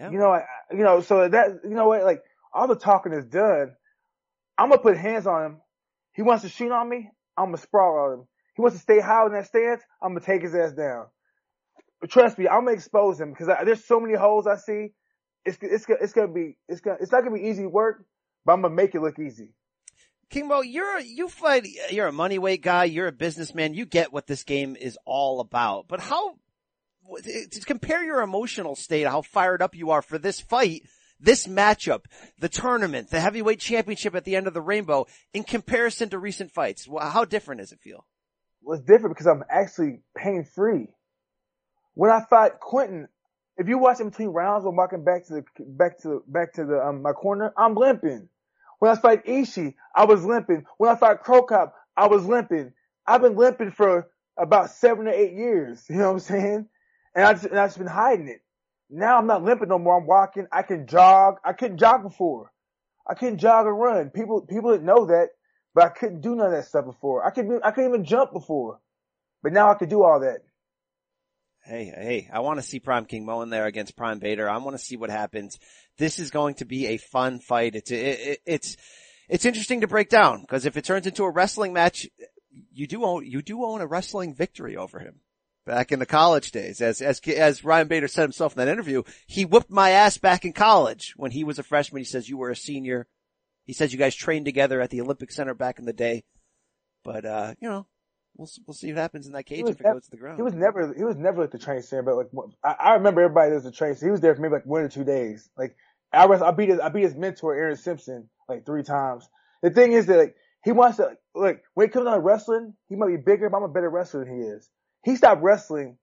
[0.00, 0.10] Yeah.
[0.10, 2.22] You know, I, you know, so that, you know what, like,
[2.54, 3.74] all the talking is done.
[4.56, 5.60] I'm gonna put hands on him.
[6.14, 7.10] He wants to shoot on me.
[7.36, 8.26] I'm gonna sprawl on him.
[8.54, 9.82] He wants to stay high in that stance.
[10.02, 11.06] I'm gonna take his ass down.
[12.00, 14.92] But trust me, I'm gonna expose him because there's so many holes I see.
[15.44, 18.04] It's it's it's gonna be it's gonna it's not gonna be easy work,
[18.44, 19.54] but I'm gonna make it look easy.
[20.30, 21.66] King Mo, you're you fight.
[21.90, 22.84] You're a money weight guy.
[22.84, 23.74] You're a businessman.
[23.74, 25.88] You get what this game is all about.
[25.88, 26.36] But how
[27.22, 30.82] to compare your emotional state, how fired up you are for this fight,
[31.18, 32.04] this matchup,
[32.38, 36.50] the tournament, the heavyweight championship at the end of the rainbow in comparison to recent
[36.50, 36.88] fights.
[37.00, 38.06] How different does it feel?
[38.62, 40.88] Well, it's different because I'm actually pain free.
[41.94, 43.08] When I fought Quinton,
[43.56, 46.64] if you watch in between rounds, I'm walking back to the back to back to
[46.64, 47.52] the um, my corner.
[47.56, 48.28] I'm limping.
[48.78, 50.64] When I fight Ishii, I was limping.
[50.78, 52.72] When I fight Cro Cop, I was limping.
[53.06, 54.08] I've been limping for
[54.38, 55.84] about seven or eight years.
[55.90, 56.68] You know what I'm saying?
[57.14, 58.42] And I just, and I just been hiding it.
[58.88, 59.98] Now I'm not limping no more.
[59.98, 60.46] I'm walking.
[60.52, 61.36] I can jog.
[61.44, 62.50] I couldn't jog before.
[63.08, 64.10] I couldn't jog and run.
[64.10, 65.28] People, people didn't know that.
[65.74, 67.26] but I couldn't do none of that stuff before.
[67.26, 68.80] I could I couldn't even jump before,
[69.42, 70.40] but now I could do all that.
[71.62, 74.48] Hey, hey, I want to see Prime King Mo in there against Prime Bader.
[74.48, 75.58] I want to see what happens.
[75.98, 77.76] This is going to be a fun fight.
[77.76, 78.76] It's, it, it, it's,
[79.28, 82.08] it's interesting to break down because if it turns into a wrestling match,
[82.72, 85.20] you do own, you do own a wrestling victory over him
[85.70, 86.80] back in the college days.
[86.80, 90.44] As, as, as Ryan Bader said himself in that interview, he whipped my ass back
[90.44, 92.00] in college when he was a freshman.
[92.00, 93.06] He says, you were a senior.
[93.66, 96.24] He says you guys trained together at the Olympic Center back in the day.
[97.04, 97.86] But, uh, you know,
[98.36, 100.38] we'll, we'll see what happens in that cage if it never, goes to the ground.
[100.38, 102.26] He was never, he was never at the train center, but like,
[102.64, 104.08] I, I remember everybody that was the train center.
[104.08, 105.48] He was there for maybe like one or two days.
[105.56, 105.76] Like,
[106.12, 109.28] I was, I beat his, I beat his mentor, Aaron Simpson, like three times.
[109.62, 112.74] The thing is that like, he wants to, like, when it comes down to wrestling,
[112.88, 114.68] he might be bigger, but I'm a better wrestler than he is.
[115.04, 115.98] He stopped wrestling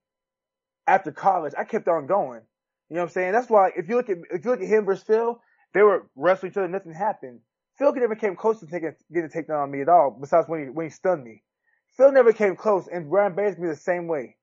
[0.86, 1.54] after college.
[1.56, 2.42] I kept on going.
[2.88, 3.32] You know what I'm saying?
[3.32, 5.40] That's why if you look at, if you look at him versus Phil,
[5.74, 7.40] they were wrestling each other, nothing happened.
[7.78, 10.60] Phil never came close to taking, getting a takedown on me at all, besides when
[10.60, 11.42] he, when he stunned me.
[11.96, 14.36] Phil never came close, and Ryan Bader's me the same way.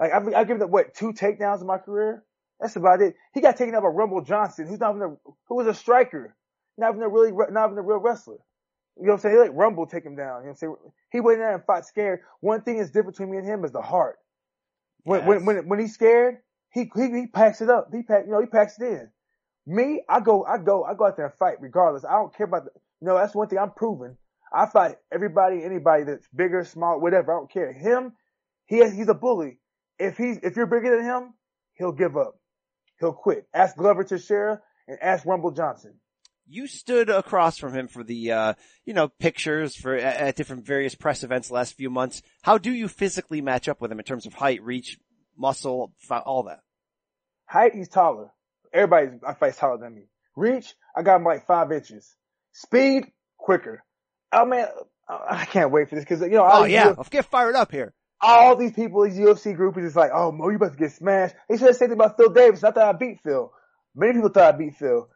[0.00, 2.24] Like, I've, I've given up, what, two takedowns in my career?
[2.60, 3.14] That's about it.
[3.34, 6.34] He got taken out by Rumble Johnson, who's not even a, who was a striker.
[6.78, 8.38] Not even a really, not even a real wrestler.
[8.98, 9.34] You know what I'm saying?
[9.36, 10.26] He let Rumble take him down.
[10.26, 10.76] You know what I'm saying?
[11.10, 12.20] He went in there and fought scared.
[12.40, 14.18] One thing is different between me and him is the heart.
[15.04, 15.28] When, Yes.
[15.28, 16.38] when, when, when he's scared,
[16.70, 17.88] he, he, he packs it up.
[17.92, 19.10] He pack, you know, he packs it in.
[19.66, 22.04] Me, I go, I go, I go out there and fight regardless.
[22.04, 22.70] I don't care about the,
[23.00, 24.16] you know, that's one thing I'm proving.
[24.52, 27.32] I fight everybody, anybody that's bigger, small, whatever.
[27.32, 27.72] I don't care.
[27.72, 28.12] Him,
[28.66, 29.58] he has, he's a bully.
[29.98, 31.34] If he's, if you're bigger than him,
[31.74, 32.38] he'll give up.
[33.00, 33.46] He'll quit.
[33.54, 35.94] Ask Glover Teixeira and ask Rumble Johnson.
[36.46, 40.66] You stood across from him for the, uh, you know, pictures for at, at different
[40.66, 42.22] various press events the last few months.
[42.42, 44.98] How do you physically match up with him in terms of height, reach,
[45.36, 46.60] muscle, all that?
[47.46, 48.30] Height, he's taller.
[48.72, 50.02] Everybody I fight's taller than me.
[50.36, 52.14] Reach, I got him like five inches.
[52.52, 53.84] Speed, quicker.
[54.32, 54.68] Oh man,
[55.08, 56.48] I can't wait for this because you know.
[56.50, 57.92] Oh yeah, let's get fired up here.
[58.22, 61.34] all these people, these UFC groupies, is like, oh Mo, you about to get smashed.
[61.48, 62.62] They said the same thing about Phil Davis.
[62.62, 63.52] Not that I beat Phil.
[63.94, 65.08] Many people thought I beat Phil.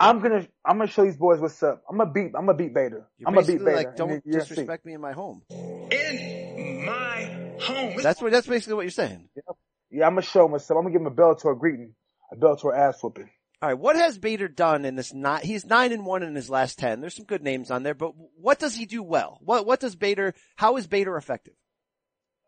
[0.00, 1.82] I'm gonna, I'm gonna show these boys what's up.
[1.90, 3.06] I'm gonna beat, I'm gonna beat Bader.
[3.18, 3.76] You're I'm gonna beat basically Bader.
[3.76, 4.48] like, don't in the UFC.
[4.48, 5.42] disrespect me in my home.
[5.50, 7.94] In my home.
[8.02, 9.28] That's what, that's basically what you're saying.
[9.34, 9.42] Yeah,
[9.90, 10.78] yeah I'm gonna show myself.
[10.78, 11.94] I'm gonna give him a Bellator greeting,
[12.32, 13.30] a Bellator ass whooping.
[13.60, 15.12] All right, what has Bader done in this?
[15.12, 17.00] Not he's nine and one in his last ten.
[17.00, 19.38] There's some good names on there, but what does he do well?
[19.42, 20.34] What what does Bader?
[20.56, 21.54] How is Bader effective?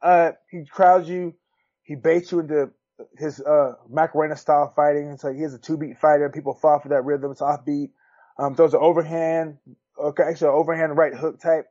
[0.03, 1.34] uh, he crowds you,
[1.82, 2.70] he baits you into
[3.18, 5.11] his, uh, Macarena style fighting.
[5.11, 6.28] It's like he's a two beat fighter.
[6.30, 7.30] People fall for that rhythm.
[7.32, 7.90] It's offbeat.
[8.38, 9.59] Um, throws an overhand,
[10.03, 11.66] okay, actually an overhand right hook type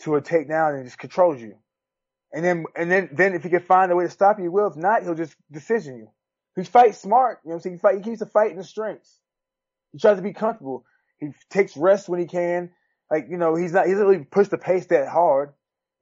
[0.00, 1.54] to a takedown and just controls you.
[2.32, 4.48] And then, and then, then if he can find a way to stop you, he
[4.48, 4.66] will.
[4.66, 6.08] If not, he'll just decision you.
[6.56, 7.40] He fights smart.
[7.44, 7.74] You know what I'm saying?
[7.76, 9.16] He fight, he keeps the fight in the strengths.
[9.92, 10.84] He tries to be comfortable.
[11.18, 12.70] He takes rest when he can.
[13.10, 15.52] Like, you know, he's not, he doesn't really push the pace that hard.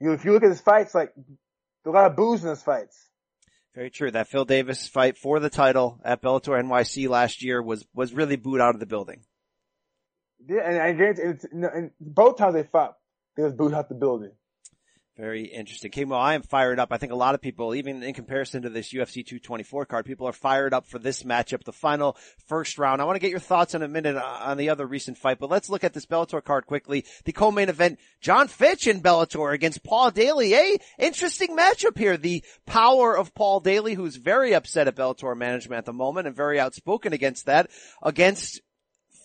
[0.00, 1.12] You know, if you look at his fights, like,
[1.84, 3.09] a lot of booze in his fights.
[3.74, 4.10] Very true.
[4.10, 8.36] That Phil Davis fight for the title at Bellator NYC last year was was really
[8.36, 9.22] booed out of the building.
[10.48, 12.96] Yeah, and I guarantee, it's- and both times they fought,
[13.36, 14.32] they was booed out the building.
[15.16, 15.90] Very interesting.
[15.90, 16.92] King Mo, I am fired up.
[16.92, 20.26] I think a lot of people, even in comparison to this UFC 224 card, people
[20.26, 23.02] are fired up for this matchup, the final first round.
[23.02, 25.50] I want to get your thoughts in a minute on the other recent fight, but
[25.50, 27.04] let's look at this Bellator card quickly.
[27.24, 30.54] The co-main event, Jon Fitch in Bellator against Paul Daley.
[30.54, 32.16] A interesting matchup here.
[32.16, 36.36] The power of Paul Daley, who's very upset at Bellator management at the moment and
[36.36, 37.68] very outspoken against that,
[38.02, 38.62] against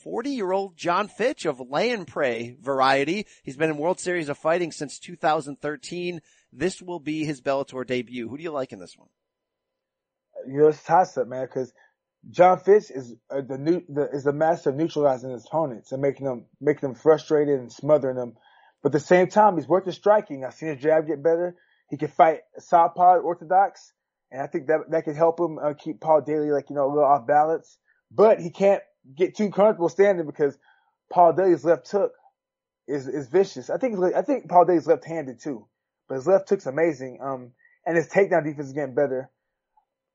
[0.06, 3.26] 40 year old Jon Fitch of lay and pray variety.
[3.44, 6.22] He's been in World Series of Fighting since 2013.
[6.54, 8.30] This will be his Bellator debut.
[8.30, 9.10] Who do you like in this one?
[10.48, 11.74] You know, it's toss up, man, because
[12.30, 16.04] Jon Fitch is uh, the new, the, is the master of neutralizing his opponents and
[16.04, 18.36] making them, making them frustrated and smothering them.
[18.84, 20.46] But at the same time, he's worth the striking.
[20.46, 21.56] I've seen his jab get better.
[21.90, 23.92] He can fight southpaw orthodox,
[24.30, 26.86] and I think that that could help him uh, keep Paul Daley like you know
[26.86, 27.80] a little off balance.
[28.12, 28.84] But he can't
[29.16, 30.58] get too comfortable standing because
[31.12, 32.14] Paul Daley's left hook
[32.88, 33.70] is is vicious.
[33.70, 35.68] I think I think Paul Daley's left-handed too,
[36.08, 37.20] but his left hook's amazing.
[37.22, 37.52] Um,
[37.86, 39.30] and his takedown defense is getting better.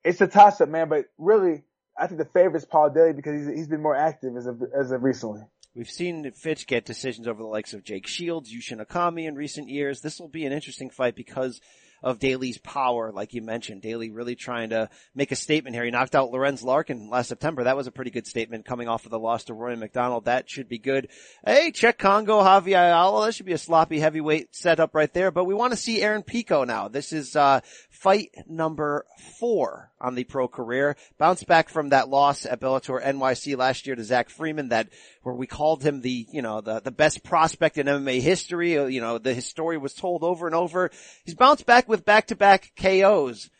[0.03, 0.89] It's a toss-up, man.
[0.89, 1.63] But really,
[1.97, 4.63] I think the favorite is Paul Daley because he's he's been more active as of
[4.79, 5.43] as of recently.
[5.75, 9.69] We've seen Fitch get decisions over the likes of Jake Shields, Yushin Okami in recent
[9.69, 10.01] years.
[10.01, 11.61] This will be an interesting fight because
[12.03, 13.83] of Daley's power, like you mentioned.
[13.83, 15.85] Daley really trying to make a statement here.
[15.85, 17.65] He knocked out Lorenz Larkin last September.
[17.65, 20.25] That was a pretty good statement coming off of the loss to Rory MacDonald.
[20.25, 21.09] That should be good.
[21.45, 23.27] Hey, Cheick Kongo, Javy Ayala.
[23.27, 25.31] That should be a sloppy heavyweight setup right there.
[25.31, 26.89] But we want to see Aaron Pico now.
[26.89, 27.61] This is, uh,
[27.91, 29.05] fight number
[29.39, 30.97] four on the pro career.
[31.19, 34.89] Bounce back from that loss at Bellator NYC last year to Zach Freeman that
[35.23, 38.79] where we called him the, you know, the, the best prospect in MMA history.
[38.79, 40.91] Uh, You know, the his story was told over and over.
[41.25, 43.51] He's bounced back with back-to-back KOs.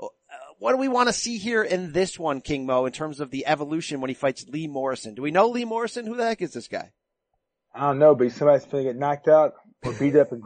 [0.00, 0.06] Uh,
[0.58, 3.30] What do we want to see here in this one, King Mo, in terms of
[3.30, 5.14] the evolution when he fights Lee Morrison?
[5.14, 6.06] Do we know Lee Morrison?
[6.06, 6.92] Who the heck is this guy?
[7.74, 10.42] I don't know, but somebody's gonna get knocked out or beat up and,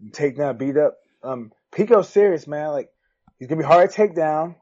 [0.00, 0.98] and take down, beat up.
[1.22, 2.68] Um, Pico's serious, man.
[2.68, 2.90] Like
[3.38, 4.56] he's gonna be hard to take down.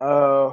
[0.00, 0.52] Uh,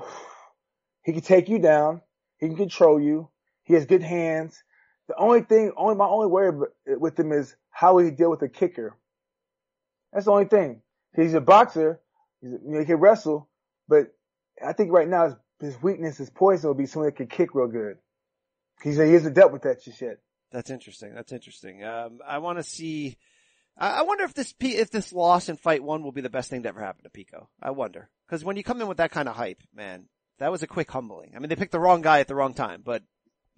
[1.03, 2.01] he can take you down.
[2.39, 3.29] He can control you.
[3.63, 4.63] He has good hands.
[5.07, 8.41] The only thing, only my only worry with him is how will he deal with
[8.41, 8.97] a kicker.
[10.13, 10.81] That's the only thing.
[11.15, 11.99] He's a boxer.
[12.41, 13.49] He's, you know, he can wrestle,
[13.87, 14.13] but
[14.65, 15.35] I think right now his,
[15.73, 17.97] his weakness, his poison will be someone that can kick real good.
[18.81, 20.17] He's, he hasn't dealt with that yet.
[20.51, 21.13] That's interesting.
[21.13, 21.83] That's interesting.
[21.83, 23.17] Um, I want to see.
[23.77, 26.49] I, I wonder if this if this loss in fight one will be the best
[26.49, 27.49] thing to ever happen to Pico.
[27.61, 30.05] I wonder because when you come in with that kind of hype, man,
[30.39, 31.33] that was a quick humbling.
[31.35, 33.03] I mean, they picked the wrong guy at the wrong time, but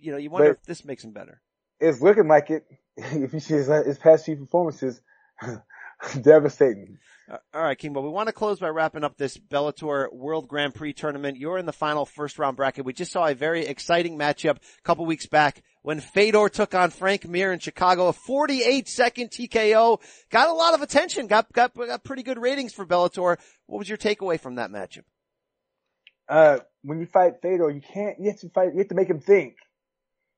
[0.03, 1.41] you know, you wonder But- if this makes him better.
[1.79, 2.65] it's looking like it.
[2.97, 5.01] If you see his, his past few performances,
[6.21, 6.97] devastating.
[7.31, 10.47] Uh, all right, King Mo, we want to close by wrapping up this Bellator World
[10.47, 11.37] Grand Prix tournament.
[11.37, 12.83] You're in the final first round bracket.
[12.85, 16.89] We just saw a very exciting matchup a couple weeks back when Fedor took on
[16.89, 20.01] Frank Mir in Chicago, a 48 second TKO.
[20.29, 23.37] Got a lot of attention, got, got, got pretty good ratings for Bellator.
[23.67, 25.03] What was your takeaway from that matchup?
[26.27, 29.09] Uh, when you fight Fedor, you can't, you have to fight, you have to make
[29.09, 29.55] him think.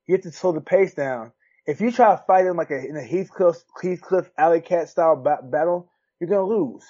[0.07, 1.32] You have to slow the pace down.
[1.65, 5.15] If you try to fight him like a, in a Heathcliff, Heathcliff Alley Cat style
[5.15, 6.84] ba- battle, you're gonna lose.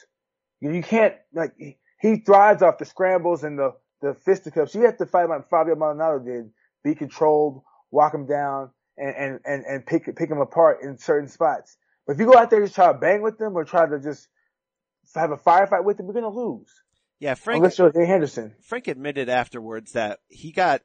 [0.60, 4.76] You, you can't, like, he, he thrives off the scrambles and the, the fisticuffs.
[4.76, 6.52] You have to fight like Fabio Maldonado did.
[6.84, 11.30] Be controlled, walk him down, and, and, and, and pick, pick him apart in certain
[11.30, 11.78] spots.
[12.06, 13.88] But if you go out there and just try to bang with them or try
[13.88, 14.28] to just
[15.16, 16.70] have a firefight with them, you're gonna lose.
[17.20, 18.54] Yeah, Frank, Unless you're Jay Henderson.
[18.62, 20.82] Frank admitted afterwards that he got,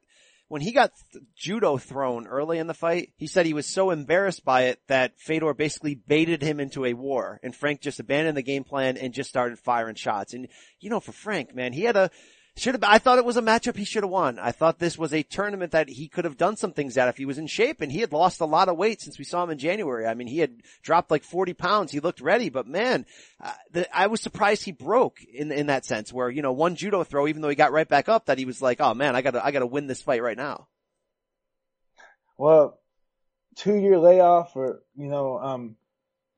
[0.51, 3.89] when he got th- judo thrown early in the fight, he said he was so
[3.89, 8.35] embarrassed by it that Fedor basically baited him into a war and Frank just abandoned
[8.35, 10.33] the game plan and just started firing shots.
[10.33, 10.49] And
[10.81, 12.11] you know, for Frank, man, he had a,
[12.57, 14.37] should have, I thought it was a matchup he should have won.
[14.37, 17.17] I thought this was a tournament that he could have done some things at if
[17.17, 19.43] he was in shape and he had lost a lot of weight since we saw
[19.43, 20.05] him in January.
[20.05, 21.91] I mean, he had dropped like 40 pounds.
[21.91, 23.05] He looked ready, but man,
[23.41, 26.75] uh, the, I was surprised he broke in, in that sense where, you know, one
[26.75, 29.15] judo throw, even though he got right back up that he was like, oh man,
[29.15, 30.67] I gotta, I gotta win this fight right now.
[32.37, 32.79] Well,
[33.55, 35.77] two year layoff or, you know, um,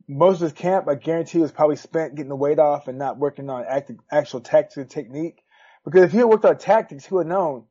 [0.08, 3.18] most of his camp, I guarantee was probably spent getting the weight off and not
[3.18, 5.43] working on act, actual tactics and technique.
[5.86, 7.66] Because if he had worked on tactics, he would have known,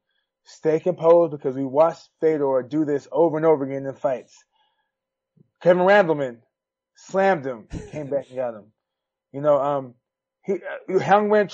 [0.45, 4.45] stay composed because we watched Fedor do this over and over again in fights.
[5.63, 6.39] Kevin Randleman
[6.97, 8.65] slammed him, came back and got him.
[9.33, 9.95] You know, um,
[10.45, 11.49] he, uh, Hang was,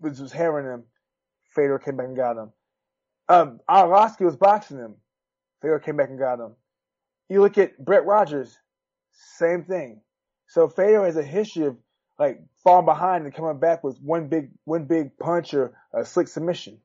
[0.00, 0.84] was, was hammering him.
[1.54, 2.52] Fedor came back and got him.
[3.28, 4.94] Um, was boxing him.
[5.60, 6.56] Fedor came back and got him.
[7.28, 8.58] You look at Brett Rogers,
[9.38, 10.00] same thing.
[10.48, 11.76] So Fedor has a history of
[12.18, 16.28] like falling behind and coming back with one big, one big punch or a slick
[16.28, 16.78] submission.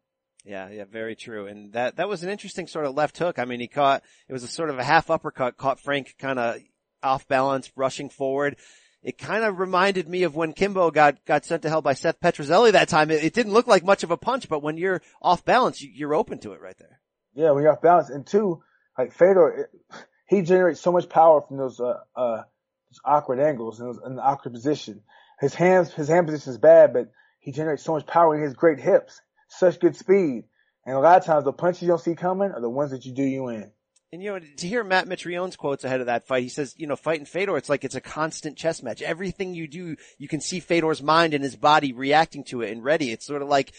[0.45, 1.47] Yeah, yeah, very true.
[1.47, 3.37] And that, that was an interesting sort of left hook.
[3.37, 6.39] I mean, he caught, it was a sort of a half uppercut, caught Frank kind
[6.39, 6.61] of
[7.03, 8.55] off balance, rushing forward.
[9.03, 12.19] It kind of reminded me of when Kimbo got, got sent to hell by Seth
[12.19, 13.11] Petruzelli that time.
[13.11, 15.91] It, it didn't look like much of a punch, but when you're off balance, you,
[15.93, 16.99] you're open to it right there.
[17.33, 18.09] Yeah, when you're off balance.
[18.09, 18.63] And two,
[18.97, 22.43] like Fedor, it, he generates so much power from those, uh, uh,
[22.89, 25.03] those awkward angles and those, in the awkward position.
[25.39, 27.11] His hands, his hand position is bad, but
[27.47, 28.35] he generates so much power.
[28.35, 30.43] in his great hips, such good speed.
[30.85, 33.05] And a lot of times the punches you don't see coming are the ones that
[33.05, 33.71] you do you in.
[34.11, 36.87] And you know, to hear Matt Mitrione's quotes ahead of that fight, he says, you
[36.87, 39.01] know, fighting Fedor, it's like it's a constant chess match.
[39.01, 42.83] Everything you do, you can see Fedor's mind and his body reacting to it and
[42.83, 43.13] ready.
[43.13, 43.71] It's sort of like,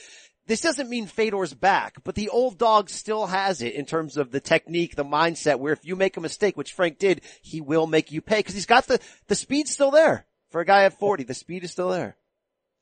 [0.47, 4.31] this doesn't mean Fedor's back, but the old dog still has it in terms of
[4.31, 7.87] the technique, the mindset, where if you make a mistake, which Frank did, he will
[7.87, 10.25] make you pay, cause he's got the, the speed still there.
[10.49, 12.17] For a guy at 40, the speed is still there.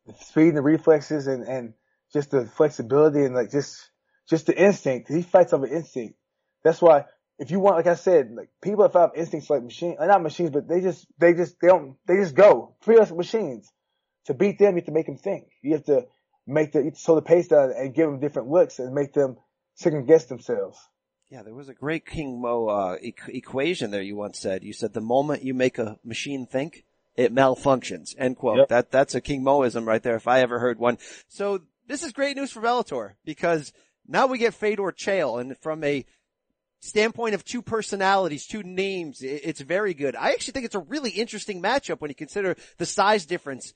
[0.06, 1.74] The speed and the reflexes and, and
[2.12, 3.90] just the flexibility and like just,
[4.28, 5.08] just the instinct.
[5.08, 6.16] He fights over instinct.
[6.62, 7.04] That's why
[7.38, 10.50] if you want, like I said, like people that have instincts like machines, not machines,
[10.50, 12.74] but they just, they just, they don't, they just go.
[12.80, 13.70] Free us machines.
[14.26, 15.48] To beat them, you have to make them think.
[15.62, 16.06] You have to
[16.46, 19.36] make the, you slow the pace down and give them different looks and make them
[19.74, 20.78] second guess themselves.
[21.30, 24.62] Yeah, there was a great King Mo, uh, equation there you once said.
[24.62, 26.84] You said the moment you make a machine think,
[27.16, 28.14] it malfunctions.
[28.18, 28.58] End quote.
[28.58, 28.68] Yep.
[28.68, 30.98] That, that's a King Moism right there if I ever heard one.
[31.28, 33.72] So this is great news for Bellator because
[34.06, 36.04] now we get Fedor Chael and from a
[36.80, 40.14] standpoint of two personalities, two names, it's very good.
[40.14, 43.74] I actually think it's a really interesting matchup when you consider the size difference.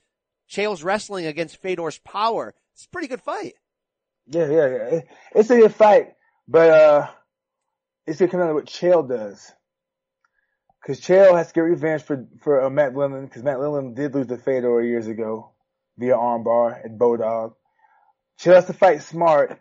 [0.50, 2.54] Chael's wrestling against Fedor's power.
[2.74, 3.54] It's a pretty good fight.
[4.26, 5.00] Yeah, yeah, yeah.
[5.34, 6.12] It's a good fight,
[6.46, 7.10] but, uh,
[8.06, 9.52] it's gonna come down to what Chael does.
[10.86, 14.14] Cause Chael has to get revenge for, for uh, Matt Lindland, cause Matt Lindland did
[14.14, 15.52] lose to Fedor years ago
[15.98, 17.52] via armbar at Bodog.
[18.40, 19.60] Chael has to fight smart.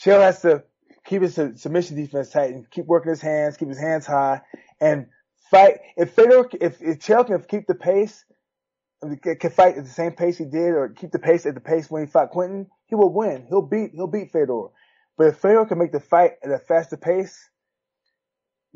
[0.00, 0.64] Chael has to
[1.04, 4.40] keep his submission defense tight and keep working his hands, keep his hands high,
[4.80, 5.06] and
[5.50, 5.78] fight.
[5.96, 8.24] If Fedor, if, if Chael can keep the pace,
[9.22, 11.88] can fight at the same pace he did, or keep the pace at the pace
[11.88, 13.46] when he fought Quinton, he will win.
[13.48, 14.68] He'll beat, he'll beat Fedor.
[15.16, 17.38] But if Fedor can make the fight at a faster pace,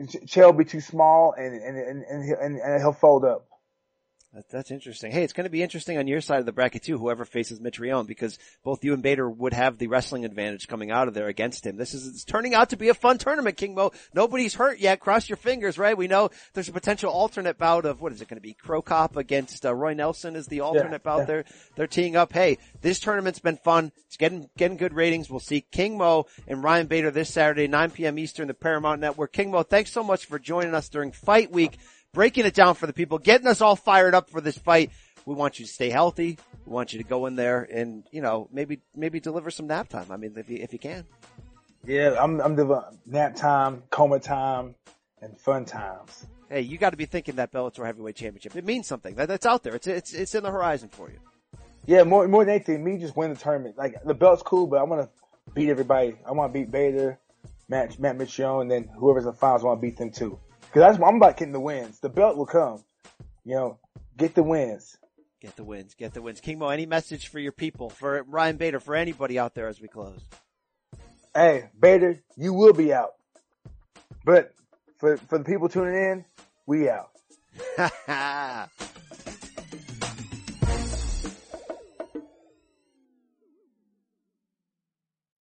[0.00, 3.46] Chael will be too small and, and, and, and, and he'll fold up.
[4.50, 5.12] That's interesting.
[5.12, 7.58] Hey, it's going to be interesting on your side of the bracket too, whoever faces
[7.58, 11.28] Mitrione, because both you and Bader would have the wrestling advantage coming out of there
[11.28, 11.76] against him.
[11.76, 13.92] This is, it's turning out to be a fun tournament, King Mo.
[14.14, 15.00] Nobody's hurt yet.
[15.00, 15.96] Cross your fingers, right?
[15.96, 18.52] We know there's a potential alternate bout of, what is it going to be?
[18.52, 21.24] Cro Cop against uh, Roy Nelson is the alternate yeah, bout yeah.
[21.24, 21.44] there.
[21.76, 22.32] They're teeing up.
[22.32, 23.90] Hey, this tournament's been fun.
[24.06, 25.30] It's getting, getting good ratings.
[25.30, 28.18] We'll see King Mo and Ryan Bader this Saturday, 9 p.m.
[28.18, 29.32] Eastern, the Paramount Network.
[29.32, 31.78] King Mo, thanks so much for joining us during fight week
[32.16, 34.90] breaking it down for the people, getting us all fired up for this fight.
[35.26, 36.38] We want you to stay healthy.
[36.64, 39.90] We want you to go in there and, you know, maybe, maybe deliver some nap
[39.90, 40.06] time.
[40.10, 41.04] I mean, if you, if you can.
[41.84, 44.76] Yeah, I'm, I'm doing nap time, coma time,
[45.20, 46.24] and fun times.
[46.48, 48.56] Hey, you got to be thinking that Bellator Heavyweight Championship.
[48.56, 49.14] It means something.
[49.16, 49.74] That, that's out there.
[49.74, 51.18] It's, it's, it's in the horizon for you.
[51.84, 53.76] Yeah, more, more than anything, me just win the tournament.
[53.76, 56.16] Like, the belt's cool, but I want to beat everybody.
[56.26, 57.18] I want to beat Bader,
[57.68, 60.38] Matt, Matt Mitrione, and then whoever's in the finals, I want to beat them too.
[60.76, 62.00] Cause that's, I'm about getting the wins.
[62.00, 62.84] The belt will come.
[63.46, 63.78] You know,
[64.18, 64.98] get the wins.
[65.40, 65.94] Get the wins.
[65.94, 66.42] Get the wins.
[66.42, 69.80] King Mo, any message for your people, for Ryan Bader, for anybody out there as
[69.80, 70.20] we close?
[71.34, 73.12] Hey, Bader, you will be out.
[74.26, 74.52] But
[74.98, 76.24] for, for the people tuning in,
[76.66, 77.08] we out.